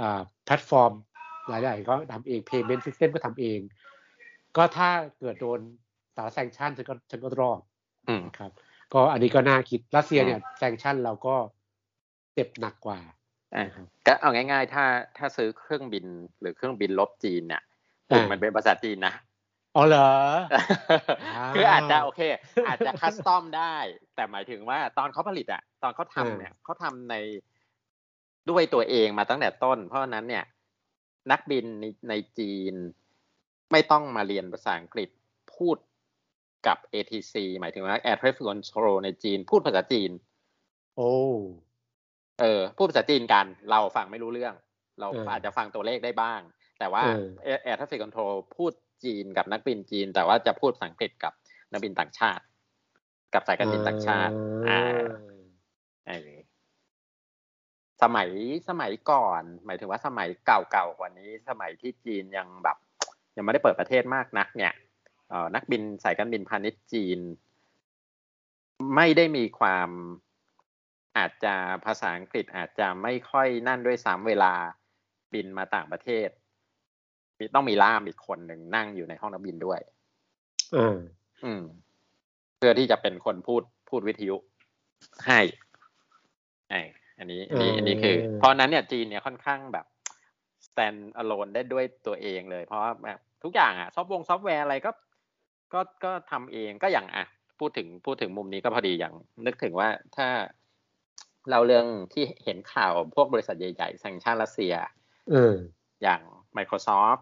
[0.00, 0.92] อ่าแพลตฟอร์ม
[1.48, 3.58] หลายอย่างก็ทำเอง payment system ก็ทำเอง
[4.56, 4.88] ก็ถ้า
[5.20, 5.60] เกิดโดน
[6.16, 7.60] sanction ฉันก็ฉันก็รอด
[8.08, 8.50] อืมนะครับ
[8.92, 11.34] ก็อันนี้ก็น่าคิดรัสเซียเนี่ย sanction เราก็
[12.34, 12.98] เจ็บหนักกว่า
[13.54, 14.84] อ่านะครับก็เอาง่าย ๆ ถ้า
[15.16, 16.04] ถ้าซื้อเครื่องบิน
[16.40, 17.62] หรือเครื่องบินรบจีนเนี่ย
[18.10, 19.14] ปุ่มอ่ามัมันเป็นภาษาจีนนะ
[19.76, 20.10] อ๋อเหรอ
[21.50, 22.20] วคืออาจจะโอเค
[22.66, 23.76] อาจจะ custom ได้
[24.14, 27.14] แต่หมายถึงว่าตอนเขาผลิตอะตอนเขาทำเนี่ยเขาทำใน
[28.50, 30.44] ด้วยตัวเองมาตั้งแต่ต้น เพราะฉะนั้นเนี่ย
[31.30, 32.74] นักบินในในจีน
[33.72, 35.08] ไม่ต้องมาเรียนภาษาอังกฤษ
[35.56, 35.76] พูด
[36.66, 40.10] กับ ATC หมายถึงว่า Air Traffic Control ในจีน พูดภาษาจีน
[40.96, 41.12] โอ้
[42.40, 44.54] เออพูดภาษาจีนกัน เราฟังไม่รู้เรื่อง
[45.00, 46.40] เราเออออาจจะฟังตัวเลขได้บ้าง
[46.78, 47.02] แต่ว่า
[47.44, 48.72] เออ air traffic control พูด
[49.04, 51.32] จีนกับนักบินจีน แต่ว่าจะพูดภาษาอังกฤษกับ
[51.72, 52.44] นักบินต่างชาติ
[53.34, 54.34] กับสายการบินต่างชาติ
[54.68, 54.80] อ่า
[56.06, 56.30] เออ
[58.02, 58.30] สมัย
[58.68, 62.76] สมัยก่อน หมายถึงว่าสมัยเก่าๆกว่านี้ สมัยที่จีนยังแบบ
[63.36, 64.72] ยังไม่ได้เปิดประเทศมากนัก เนี่ย
[65.28, 67.20] เออนักบินสายการบินพาณิชย์จีน
[68.96, 69.88] ไม่ได้มีความ
[71.16, 74.52] อาจจะภาษาอังกฤษอาจจะไม่ค่อยนั่นด้วยซ้ำเวลา
[75.34, 76.28] บินมาต่างประเทศ
[77.54, 79.80] ต้องมีล่ามอีกคนหนึ่งนั่งอยู่ในห้องนักบินด้วย
[80.76, 80.96] อืม
[81.44, 81.62] อืม
[82.58, 84.36] เพื่อที่จะเป็นคนพูดพูดวิทยุ
[85.26, 85.40] ให้
[86.70, 86.74] ไอ
[87.18, 89.86] อันนี้อันนี้อันนี้คือ เพราะนั้นเนี่ยจีนเนี่ยค่อนข้างแบบ
[90.66, 94.90] stand alone ได้ด้วยตัวเองเลย เพราะว่าแบบทุกอย่างอะซอฟต์วงซอฟต์แวร์อะไรก็
[95.74, 97.24] ก็ก็ทำเองก็อย่างอะ
[97.58, 99.14] พูดถึงพูดถึงมุมนี้ก็พอดีอย่าง
[99.46, 100.28] นึกถึงว่าถ้า
[101.50, 104.74] เราเรื่องที่เห็นข่าวพวกบริษัทใหญ่ๆสัญชาติรัสเซีย
[105.32, 105.54] อืม
[106.02, 106.20] อย่าง
[106.56, 107.20] Microsoft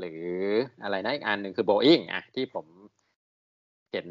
[0.00, 0.24] หรือ
[0.82, 2.66] อะไรนะอีกอันหนึ่งคือ Boeing อะที่ผม
[3.92, 4.06] เห็น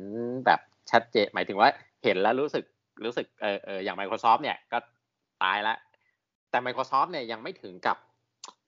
[0.46, 1.70] แบบชัดเจนหมายถึงว่า
[2.04, 2.66] เห็นแล้วรู้สึก
[3.06, 4.78] รู้สึกเออเอออย่าง Microsoft เนี่ยก็
[5.44, 5.76] ตายละ
[6.50, 7.98] แต่ Microsoft เนี่ยยังไม่ถึงกับ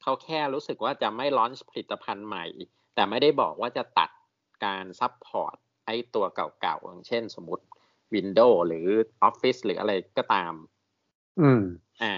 [0.01, 2.45] เขาแค่รู้สึกว่าจะไม่ launch ผลิตภัณฑ์ใหม่
[2.95, 4.09] แต่ไม่ได้บอกว่าจะตัด
[4.65, 7.63] การ support ไอ้ตัวเก่าๆอย่างเช่นสมมติ
[8.15, 8.87] Windows หรือ
[9.27, 10.53] Office หรืออะไรก็ตาม
[11.41, 11.61] อืม
[12.01, 12.13] อ่า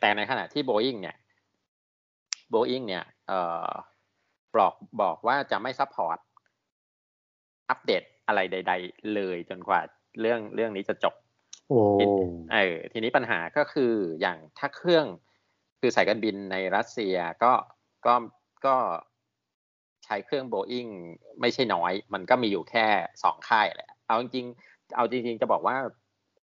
[0.00, 1.16] แต่ในขณะที่ Boeing เนี่ย
[2.52, 3.70] Boeing เนี่ยเอ่อ
[4.60, 6.18] บอกบอกว่าจะไม่ support
[7.70, 9.80] อัปเดตอะไรใด ๆ เลยจนกว่า
[10.20, 11.14] เรื่องเรื่องนี้จะจบ
[11.68, 11.80] โอ้
[12.52, 15.06] เออทีนี้ปัญหาก็คืออย่างถ้าเครื่อง
[15.80, 17.52] คือสายการบินในรัสเซียก็
[18.06, 18.14] ก็
[18.66, 18.76] ก็
[20.04, 20.86] ใช้เครื่องโบอิง
[21.40, 22.86] ไม่ใช่น้อย มันก็มีอยู่แค่
[23.22, 25.76] สองค่ายแหละเอาจริงๆเอาจริง ๆ จะบอกว่า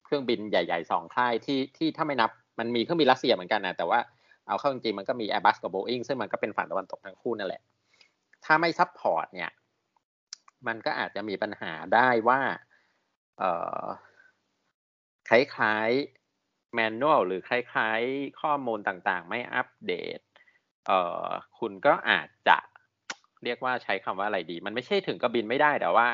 [0.05, 3.99] เครื่องบินใหญ่ๆสองค่ายที่ที่ถ้าไม่นับมันมีเครื่องบินรัสเซียเหมือนกันนะแต่ว่า
[4.47, 7.61] เอาเข้าจริงๆมันก็มี Airbus กับ Boeing ซึ่งมันก็เป็นฝั่งตะวันตกทั้งคู่นั่นแหละ
[8.45, 9.51] ถ้าไม่ support เนี่ย
[10.67, 12.41] มันก็อาจจะมีปัญหาได้ว่า
[13.39, 13.51] เอ่
[13.81, 13.83] อ
[15.29, 20.19] คล้ายๆ manual หรือคล้ายๆข้อมูลต่างๆ ไม่อัปเดต
[20.87, 21.27] เอ่อ
[21.59, 22.57] คุณก็อาจจะ
[23.43, 26.07] เรียกว่าใช้คำว่าอะไรดี มันไม่ใช่ถึงกับบินไม่ได้แต่ว่า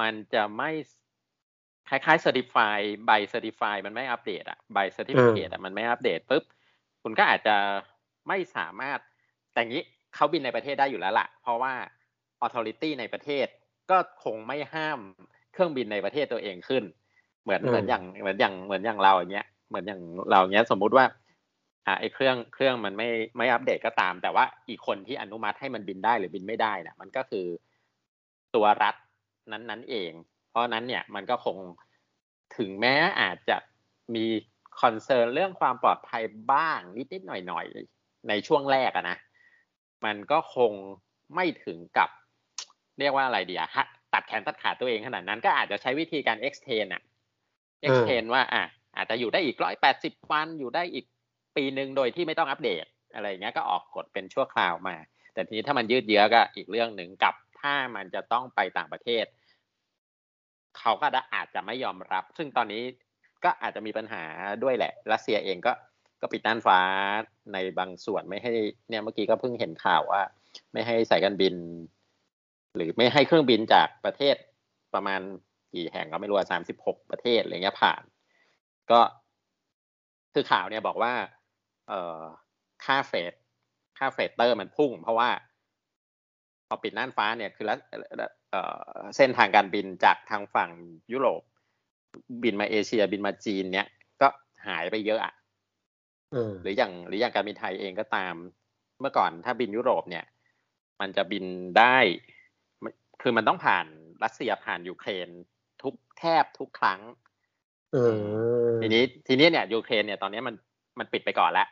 [0.00, 0.70] มันจะไม่
[1.88, 6.44] คล้ายๆ certify ใบ certify มันไม่อัปเดตอะใบ certificate อะมันไม่อัปเดตปุ๊บ
[7.02, 7.56] คุณก็อาจจะ
[8.28, 8.98] ไม่สามารถ
[9.52, 11.72] แต่งี้ เขาบินในประเทศได้อยู่แล้วล่ะ เพราะว่า
[12.44, 13.46] authority ในประเทศ
[13.90, 14.98] ก็คงไม่ห้าม
[15.52, 16.84] เครื่องบินในประเทศตัวเองขึ้น
[17.42, 20.00] เหมือนอืมเหมือนอย่างเหมือนอย่างเหมือนอย่างเราอย่างเงี้ยเหมือนอย่าง
[20.30, 21.04] เราอย่างเงี้ยสมมุติว่า
[21.86, 27.46] อ่าไอ้เครื่องเครื่องมันไม่ไม่อัปเดตก็ตาม แต่ว่าอีกคนที่อนุมัติให้มันบินได้หรือบินไม่ได้น่ะ มันก็คือ
[28.54, 28.94] ตัวรัฐ
[29.52, 30.12] นั้นนั้นเอง
[30.50, 31.56] เพราะนั้นเนี่ยมันก็คง
[32.56, 33.56] ถึงแม้อาจจะ
[34.14, 34.24] มี
[34.80, 36.22] คอนเซิร์นเรื่องความปลอดภัย
[36.52, 39.16] บ้างนิดนิดๆหน่อยหน่อยๆในช่วงแรกอะนะ
[40.04, 40.72] มันก็คง
[41.34, 42.10] ไม่ถึงกับ
[42.98, 47.02] เรียกว่าอะไรดีอะฮะตัดแขนตัดขาตัวเองขนาดนั้นก็อาจจะใช้วิธีการ extend อะ
[47.86, 48.64] extend ว่าอะ
[48.96, 51.04] อาจจะอยู่ได้อีกร้อยแปดสิบวันอยู่ได้อีก
[51.56, 54.96] ปีหนึ่งโดยที่ไม่ต้องอัปเดต อะไรอย่างเงี้ยก็ออกกฎเป็นชั่วคราวมา
[55.34, 59.24] แต่ทีนี้ถ้ามันยืดเยื้อก็อีกเรื่องหนึ่งกับถ้ามันจะต้องไปต่างประเทศ
[60.78, 62.82] เขาก็อาจจะไม่ยอมรับ ซึ่งตอนนี้
[63.44, 64.22] ก็อาจจะมีปัญหา
[64.62, 65.72] ด้วยแหละ รัสเซียเองก็
[66.24, 66.80] ก็ปิดน่านฟ้า
[67.52, 68.52] ในบางส่วนไม่ให้
[68.88, 70.22] เนี่ยเมื่อกี้ก็เพิ่งเห็นข่าวว่า
[70.72, 71.54] ไม่ให้สายการบิน
[72.76, 74.36] หรือไม่ให้เครื่องบินจากประเทศ
[74.94, 75.20] ประมาณ
[75.74, 78.02] กี่แห่งก็ไม่รู้สามสิบหกประเทศอะไรเงี้ยผ่าน
[78.90, 79.00] ก็
[80.34, 81.12] คือข่าวเนี่ยบอกว่า
[81.88, 82.20] เอ่อ
[82.84, 83.32] ค่า freight
[83.98, 85.30] ค่า freighter มันพุ่ง เพราะว่า
[86.68, 87.76] พอปิดน่านฟ้าเนี่ยคือละ
[88.50, 90.70] เอ่อเส้นทางการบินจากทางฝั่ง
[91.12, 91.42] ยุโรป
[92.42, 93.86] บินมาเอเชียบินมาจีนเนี่ย
[94.20, 94.28] ก็
[94.66, 95.34] หายไปเยอะอะ
[96.62, 98.34] หรืออย่างหรืออย่างการบินไทยเองก็ตาม
[99.00, 100.24] เมื่อก่อนถ้าบินยุโรปเนี่ย
[101.00, 101.44] มันจะบิน
[101.78, 101.96] ได้
[102.80, 102.90] ไม่
[103.22, 103.86] คือมันต้องผ่าน
[104.22, 105.28] รัสเซียผ่านยูเครน
[105.82, 107.00] ทุกแทบทุกครั้ง
[107.92, 110.54] เออทีนี้ทีนี้เนี่ยยูเครนเนี่ยตอนนี้มัน
[110.98, 111.68] มันปิดไปก่อนแล้ว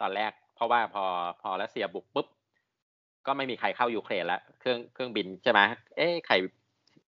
[0.00, 1.04] ตอนแรก เพราะว่าพอ
[1.42, 2.26] พอรัสเซียบุกปุ๊บ
[3.26, 5.60] ก็ไม่มีใครเข้ายูเครนแล้วเครื่องเครื่องบินใช่ไหม
[5.96, 6.34] เอ๊ะใคร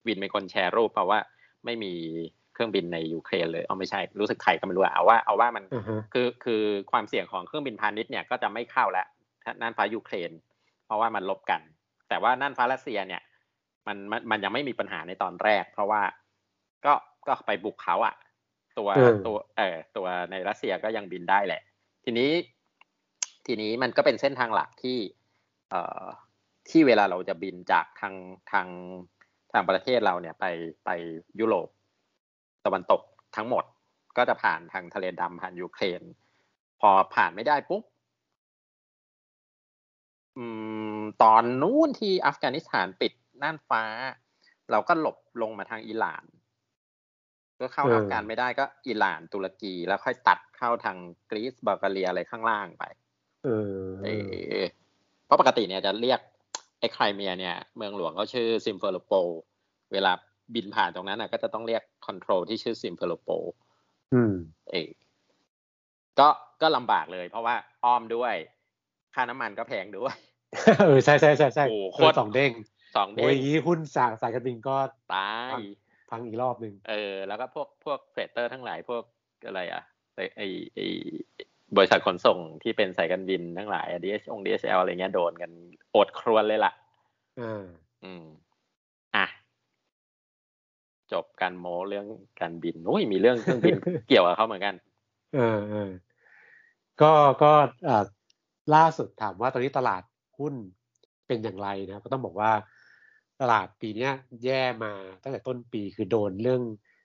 [0.07, 1.19] บินเป็นคนแชร์รูปเพราะว่า
[1.65, 1.93] ไม่มี
[2.40, 9.07] เครื่องบินในยูเครนเลยเอาไม่ใช่รู้สึกใครก็ไม่รู้อะเอาว่าเอาว่ามันอือฮะคือคือความเสี่ยงของเครื่องบินพาณิชย์เนี่ยก็จะไม่เข้าแล้ว
[9.61, 10.31] น่านฟ้ายูเครน
[10.85, 11.61] เพราะว่ามันรบกัน
[12.09, 13.21] แต่ว่าน่านฟ้ารัสเซียเนี่ย
[13.87, 16.01] มันมันมันยังไม่มีปัญหาในตอนแรก เพราะว่า
[16.85, 16.93] ก็
[17.27, 18.15] ก็ไปบุกเขาอะ
[18.77, 21.61] ตัวเออตัวเออตัวในรัสเซียก็ยังบินได้แหละ
[22.05, 22.31] ทีนี้
[23.45, 24.97] ทีนี้มันก็เป็นเส้นทางหลักที่
[25.69, 26.05] เอ่อ
[26.69, 28.15] ที่เวลาเราจะบินจากทาง
[28.51, 28.67] ทาง
[29.51, 30.45] ทางประเทศเราเนี่ยไป
[30.85, 30.89] ไป
[31.39, 31.67] ยุโรป
[32.65, 33.01] ตะวันตก
[33.35, 33.63] ทั้งหมด
[34.17, 36.01] ก็จะผ่านทางทะเลดำผ่านยูเครน
[36.79, 37.83] พอผ่านไม่ได้ปุ๊บ
[40.37, 40.45] อื
[40.97, 43.83] มตอนนู้นที่อัฟกานิสถานปิดน่านฟ้า
[44.71, 46.23] เราก็หลบลงมาทางอิหร่าน
[47.59, 50.97] ก็เข้าเอออัอัฟกานไม่ได้ก็อิหร่านตุรกีแล้วค่อยตัดเข้าทาง
[51.29, 52.83] กรีซบัลแกเรียอะไรข้างล่างไป
[53.43, 54.09] เออเอ
[54.63, 54.65] อ
[55.31, 56.19] ราะปกติเนี่ยจะเรียก
[56.79, 59.13] ไอ้ไครเมียเนี่ย เมืองหลวงเขาชื่อซิมเฟอร์โป
[59.93, 60.11] เวลา
[60.55, 63.29] บินผ่านตรงนั้นนะก็จะต้องเรียก control ที่ชื่อซิมเฟอร์โป
[64.13, 64.33] อืม
[64.71, 64.75] เอ
[66.19, 66.27] ก็
[66.61, 68.35] ก็ลำบากเลย เพราะว่าอ้อมด้วย
[69.13, 70.15] ค่าน้ำมันก็แพงด้วย
[70.81, 72.51] เออใช่ใช่ใช่ใช่โอ้โคตรสองเด้ง
[72.95, 73.35] สองเด้งโอ้ย
[73.67, 74.75] หุ้นสายสายการบินก็
[75.13, 75.61] ตาย
[76.09, 79.03] พังอีกรอบหนึ่งเออ แล้วก็พวกพวก freighter ทั้งหลายพวก
[79.45, 79.83] อะไรอะ
[80.15, 80.41] ไอไอ
[80.73, 80.79] ไอ
[81.77, 85.51] บริษัทขนส่งที่เป็นสายการบินทั้งหลายดีเอชองดีเอชเอลอะไรเงี้ยโดนกัน
[85.95, 86.73] โอดครวญเลยล่ะ
[87.39, 87.63] อืม
[88.03, 88.50] อืมอะ
[91.13, 92.05] จบการโม้เรื่อง
[92.39, 93.75] การบินโอ้ยมีเรื่องเครื่องบิน
[94.07, 94.75] เกี่ยวกับเขาเหมือนกัน
[95.35, 95.91] เออเออ
[97.01, 97.11] ก็
[97.43, 97.51] ก็
[97.87, 98.05] อ่า
[98.75, 100.03] ล่าสุดถามว่าตอนนี้ตลาด
[100.37, 100.53] หุ้น
[101.27, 102.51] เป็นอย่างไรนะก็ต้องบอกว่า
[103.41, 104.09] ตลาดปีนี้
[104.43, 104.91] แย่มา
[105.23, 106.61] ตั้งแต่ต้นปีคือโดนเรื่อง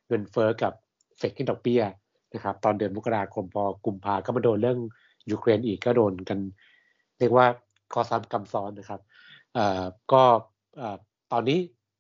[0.09, 0.73] เงินเฟอ้อกับ
[1.19, 1.83] เฟดขึ้นดอกเบี้ย
[2.35, 4.79] นะครับ ตอนเดือนมกราคมพอกุมภาก็มาโดนเรื่อง
[5.31, 6.38] ยูเครนอีกก็โดนกัน
[7.19, 7.47] เรียกว่า
[7.92, 9.01] คอซ้ำกำซ้อนนะครับ
[9.55, 10.23] เอ่อก็
[10.77, 10.97] เอ่อ
[11.33, 11.59] ตอนนี้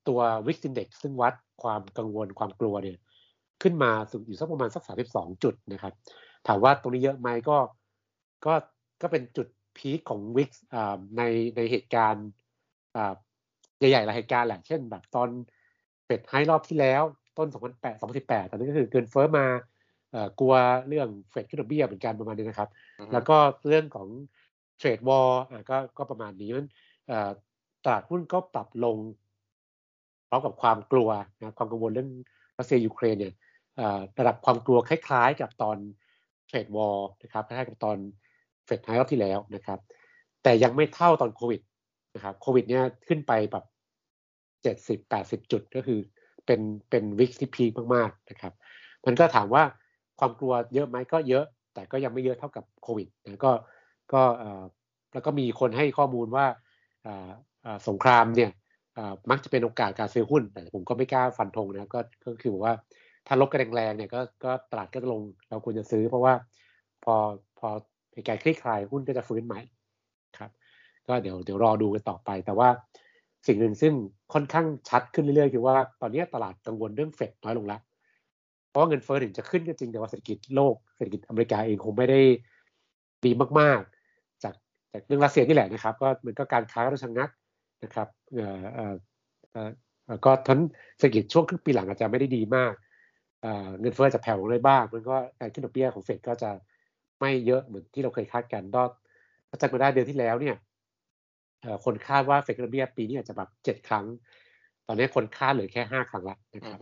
[0.08, 2.98] ตัววิกซินเด็กซึ่งวัด ความกังวลความกลัวเนี่ย
[3.62, 5.94] ขึ้นมาสุดอยู่สักประมาณสักสาสิบสองจุดนะครับ
[6.46, 7.58] ถามว่าตรงนี้เยอะไหมก็
[8.46, 8.54] ก็
[9.02, 10.50] ก็เป็นจุดพีคของวิก
[11.16, 11.22] ใน
[11.56, 12.26] ในเหตุการณ์
[13.78, 15.28] ใหญ่ๆหลายเหตุการณ์แหละ เช่นแบบตอน
[16.06, 17.02] เป็ดไฮรอบที่แล้ว
[17.38, 19.46] ต้น 2008 2018 ตอนนี้ก็คือเกินเฟ้อมา
[20.40, 20.54] กลัว
[20.88, 22.70] เรื่องเฟดขึ้นดอกเบี้ยเหมือนกันประมาณนี้นะครับ
[23.12, 23.36] แล้วก็
[23.68, 24.08] เรื่องของ
[24.78, 25.30] trade war
[25.70, 26.66] ก็ก็ประมาณนี้มัน
[27.84, 29.25] ตลาดหุ้นก็ปรับลงพ
[30.36, 32.10] ร้อมกับความกลัวนะความกังวลเรื่อง
[32.58, 33.34] รัสเซียยูเครนเนี่ย
[34.18, 35.76] ระดับความกลัวคล้ายๆ กับตอน
[36.46, 37.96] trade war นะครับคล้ายๆกับตอน
[38.64, 39.78] เฟดไฮรอบที่แล้วนะครับ
[40.42, 41.60] แต่ยังไม่เท่าตอนโควิด
[42.14, 43.64] นะครับโควิดเนี่ยขึ้นไปแบบ
[44.62, 45.98] เจ็ดสิบแปดสิบจุดก็คือ
[46.46, 48.52] เป็นเป็น VIX ที่ peak มากๆนะครับ
[49.06, 49.62] มันก็ถามว่า
[50.20, 51.44] ความกลัวเยอะไหมก็เยอะ
[51.74, 53.52] แต่ก็ยังไม่เยอะเท่ากับโควิดนะก็
[54.12, 54.22] ก็
[55.12, 56.46] แล้วก็มีคนให้ข้อมูลว่า
[57.88, 58.50] สงครามเนี่ย
[59.30, 62.72] มักจะเป็นโอกาสการซื้อหุ้น แต่ผมก็ไม่กล้าฟันธงนะก็ก็คือว่า
[63.26, 66.34] ถ้าลบกันแรงๆเนี่ยก็ก็ตลาดก็จะลงเราควรจะซื้อ เพราะว่า
[67.04, 67.14] พอ
[67.58, 67.68] พอ
[68.14, 69.60] เหตุการณ์คลี่คลายหุ้นก็จะฟื้นใหม่
[70.38, 70.50] ครับ
[71.08, 72.68] ก็เดี๋ยวเดี๋ยวรอดูกันต่อไป แต่ว่า
[73.46, 73.92] สิ่งหนึ่งซึ่ง
[74.34, 77.80] ค่อนข้างชัดขึ้นเรื่อยๆ คือว่าตอนนี้ตลาดกังวลเรื่องเฟดน้อยลงแล้ว
[78.70, 82.20] เพราะว่าเงินเฟ้อถึงจะขึ้นก็จริงแต่ว่าเศรษฐกิจโลกเศรษฐกิจอเมริกาเองคงไม่ได้
[83.24, 83.30] ดี
[83.60, 84.54] มากๆ จาก
[84.92, 87.30] จากเรื่องรัสเซียนี่แหละนะครับ ก็มันก็การค้าก็ชะงัก
[87.86, 90.58] นะครับเอ่อเอ่อก็ทั้น
[90.98, 92.74] เศรษฐกิจช่วงครึ่งปีหลังอาจจะไม่ได้ดีมาก
[93.80, 96.50] เงินเฟ้อจะแผ่วลงได้บ้างมันก็การขึ้นดอกเบี้ยของเฟดก็จะ
[97.20, 98.82] ไม่เยอะเหมือนที่เราเคยคาดกันก็
[99.60, 100.56] จำมาได้เดือนที่แล้วเนี่ย
[101.84, 104.06] คนคาดว่าเฟดขึ้นดอกเบี้ยปีนี้อาจจะแบบเจ็ดครั้ง
[104.86, 106.78] ตอนนี้คนคาดเหลือแค่ห้าครั้งละนะครับ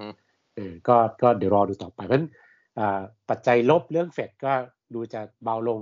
[0.55, 2.29] เออก็ก็เดี๋ยวรอดูต่อไปเพราะฉะนั้น
[3.31, 4.53] ปัจจัยลบเรื่องเฟดก็
[4.95, 5.81] ดูจะเบาลง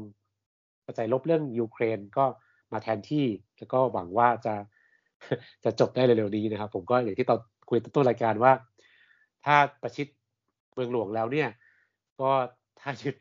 [0.87, 2.25] ปัจจัยลบเรื่องยูเครนก็
[2.73, 4.55] มาแทนที่แล้วก็หวังว่าจะ
[5.65, 8.53] จะจบได้เร็วๆนี้นะครับ ผมก็อย่างที่ตอนคุยต้นรายการว่า
[9.45, 10.07] ถ้าประชิด
[10.75, 11.49] เมืองหลวงแล้วเนี่ย
[12.21, 12.31] ก็
[12.81, 13.17] ถ้ายึด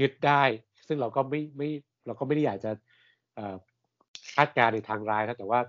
[0.00, 0.42] ยึดได้
[0.86, 1.68] ซึ่งเราก็ไม่ไม่
[2.06, 2.70] เราก็ไม่ได้อยากจะ
[4.36, 5.60] คาดการณ์ในทางร้ายนะแต่ว่า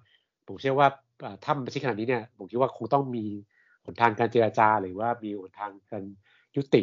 [0.47, 0.87] ผมเชื่อว่า
[1.43, 3.25] ถ้ามันไม่ใช่ขนาดนี้เนี่ยผมคิดว่าคงต้องมี
[3.85, 6.03] หนทางการเจราจาหรือว่ามีหนทางการ
[6.55, 6.81] ยุติ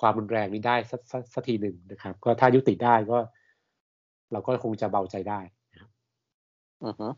[0.00, 1.00] ความรุนแรงนี้ได้สัก
[1.34, 3.18] สักทีหนึ่งนะครับ ก็ถ้ายุติได้ก็
[4.32, 5.40] เราก็คงจะเบาใจได้
[5.72, 5.90] นะครับ
[6.84, 7.08] อือฮึ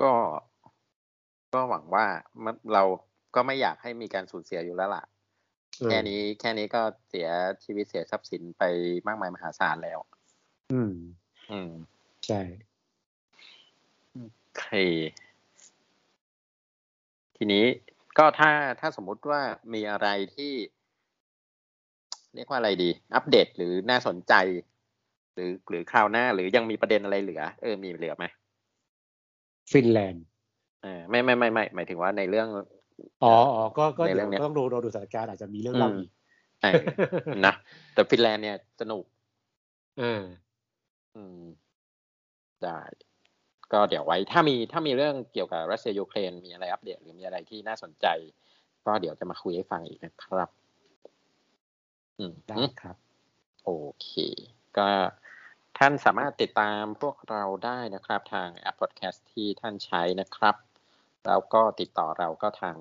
[0.00, 0.12] ก็
[1.54, 2.06] ก็หวังว่า
[2.72, 2.82] เรา
[3.34, 5.04] ก็ไม่อยากให้มีการสูญเสียอยู่แล้วล่ะ
[5.84, 7.28] แค่นี้แค่นี้ก็เสีย
[7.64, 8.62] ชีวิตเสียทรัพย์สินไป
[9.06, 9.98] มากมายมหาศาลแล้ว
[10.72, 10.94] อืม
[11.50, 11.70] อืม
[12.26, 12.40] ใช่
[14.12, 14.18] โอ
[14.58, 14.66] เค
[17.36, 17.64] ทีนี้
[18.18, 19.40] ก็ถ้าถ้าสมมุติว่า
[19.74, 20.52] มีอะไรที่
[22.34, 24.34] เรียกว่าอะไรดี อัปเดตหรือน่าสนใจ
[25.34, 28.24] หรือหรือคราวหน้า หรือยังมีประเด็นอะไรเหลือ เออมีเหลือไหม
[29.72, 30.24] ฟินแลนด์
[30.82, 32.48] เออไม่ไม่ไม่ไม่หมายถึงว่าในเรื่อง
[33.24, 36.10] อ๋ออ๋อก็ก็เดี๋ยวต้องดูเราดูสถานการณ์อาจจะมีเรื่องเล่าอีก
[37.46, 37.54] นะ
[37.94, 39.04] แต่ฟินแลนด์เนี่ยสนุก
[40.00, 40.22] อืม
[41.16, 41.40] อืม
[42.64, 42.80] ได้
[43.72, 48.06] ก็เดี๋ยวไว้ถ้ามีถ้ามีเรื่องเกี่ยวกับรัสเซียยูเครนมีอะไรอัปเดตหรือมีอะไรที่น่าสนใจ
[48.86, 50.48] ก็เดี๋ยวจะมาคุยให้ฟังอีกนะครับ
[52.18, 52.96] อืมได้ครับ
[53.64, 53.70] โอ
[54.02, 54.10] เค
[54.78, 54.88] ก็
[55.78, 60.56] ท่านสามารถติดตามพวกเราได้นะครับ ทางแอปพอดแคสต์ที่ท่านใช้นะครับ
[61.26, 62.76] แล้วก็ติดต่อเราก็ทาง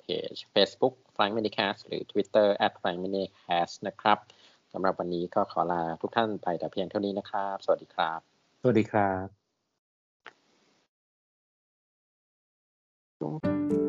[0.00, 4.18] เพจ Facebook Flying Minicast หรือ Twitter at Flying Minicast นะครับ
[4.72, 8.20] สำหรับวันนี้ก็ขอลาทุกท่านไปแต่เพียงเท่านี้นะครับ สวัสดีครับ
[8.60, 9.12] สวัสดีครั
[13.80, 13.83] บ